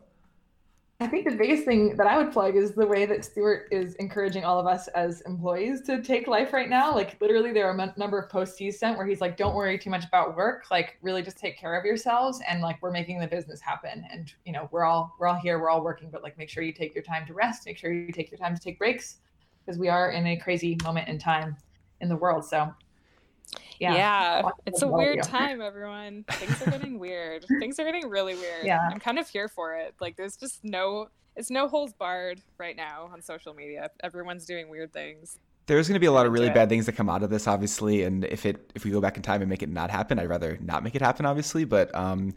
[0.99, 3.97] I think the biggest thing that I would plug is the way that Stewart is
[3.97, 6.95] encouraging all of us as employees to take life right now.
[6.95, 9.79] Like literally, there are a number of posts he sent where he's like, "Don't worry
[9.79, 10.67] too much about work.
[10.71, 14.07] Like really, just take care of yourselves." And like we're making the business happen.
[14.11, 16.63] And you know, we're all we're all here, we're all working, but like make sure
[16.63, 17.67] you take your time to rest.
[17.67, 19.19] Make sure you take your time to take breaks
[19.67, 21.57] because we are in a crazy moment in time
[22.01, 22.45] in the world.
[22.45, 22.73] So
[23.79, 24.51] yeah, yeah.
[24.65, 26.25] it's a weird time everyone.
[26.31, 27.45] Things are getting weird.
[27.61, 28.65] Things are getting really weird.
[28.65, 28.89] Yeah.
[28.91, 29.95] I'm kind of here for it.
[30.01, 33.91] Like there's just no it's no holes barred right now on social media.
[34.03, 36.93] Everyone's doing weird things there's going to be a lot of really bad things that
[36.93, 39.51] come out of this obviously and if it if we go back in time and
[39.51, 42.33] make it not happen i'd rather not make it happen obviously but um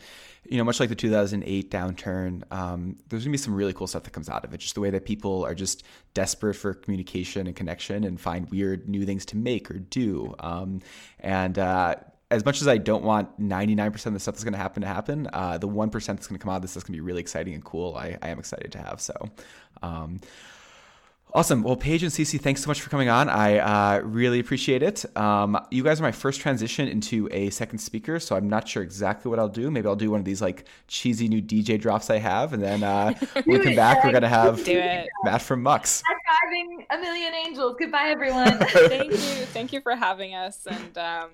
[0.46, 3.88] you know much like the 2008 downturn um there's going to be some really cool
[3.88, 6.74] stuff that comes out of it just the way that people are just desperate for
[6.74, 10.82] communication and connection and find weird new things to make or do um
[11.20, 11.96] and uh
[12.32, 14.88] as much as I don't want 99% of the stuff that's going to happen to
[14.88, 17.02] happen, uh, the 1% that's going to come out of this is going to be
[17.02, 17.96] really exciting and cool.
[17.96, 19.02] I, I am excited to have.
[19.02, 19.16] So,
[19.82, 20.20] um,
[21.32, 21.62] Awesome.
[21.62, 23.30] Well, Paige and Cece, thanks so much for coming on.
[23.30, 25.06] I uh, really appreciate it.
[25.16, 28.82] Um, you guys are my first transition into a second speaker, so I'm not sure
[28.82, 29.70] exactly what I'll do.
[29.70, 32.82] Maybe I'll do one of these like cheesy new DJ drops I have, and then
[32.82, 33.14] uh,
[33.44, 34.66] when we come back, we're gonna have
[35.24, 36.02] Matt from Mux.
[36.08, 37.76] High-fiving a million angels.
[37.78, 38.58] Goodbye, everyone.
[38.60, 39.18] Thank you.
[39.18, 41.30] Thank you for having us, and um,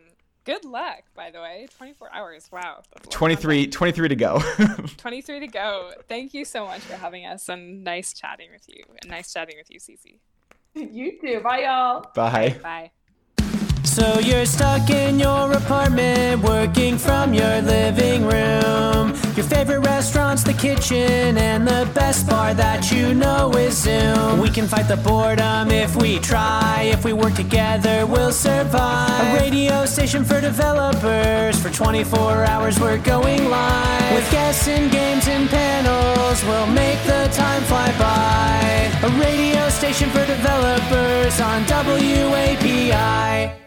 [0.46, 1.68] Good luck, by the way.
[1.76, 2.50] 24 hours.
[2.52, 2.84] Wow.
[3.10, 4.40] 23, 23 to go.
[4.98, 5.92] 23 to go.
[6.08, 8.84] Thank you so much for having us and nice chatting with you.
[9.02, 10.20] And nice chatting with you, Cece.
[10.76, 11.40] You too.
[11.42, 12.06] Bye, y'all.
[12.14, 12.58] Bye.
[12.62, 12.92] Bye.
[13.86, 19.14] So you're stuck in your apartment, working from your living room.
[19.36, 24.40] Your favorite restaurant's the kitchen, and the best bar that you know is Zoom.
[24.40, 26.90] We can fight the boredom if we try.
[26.92, 29.38] If we work together, we'll survive.
[29.38, 31.62] A radio station for developers.
[31.62, 34.16] For 24 hours, we're going live.
[34.16, 39.08] With guests and games and panels, we'll make the time fly by.
[39.08, 43.65] A radio station for developers on WAPI.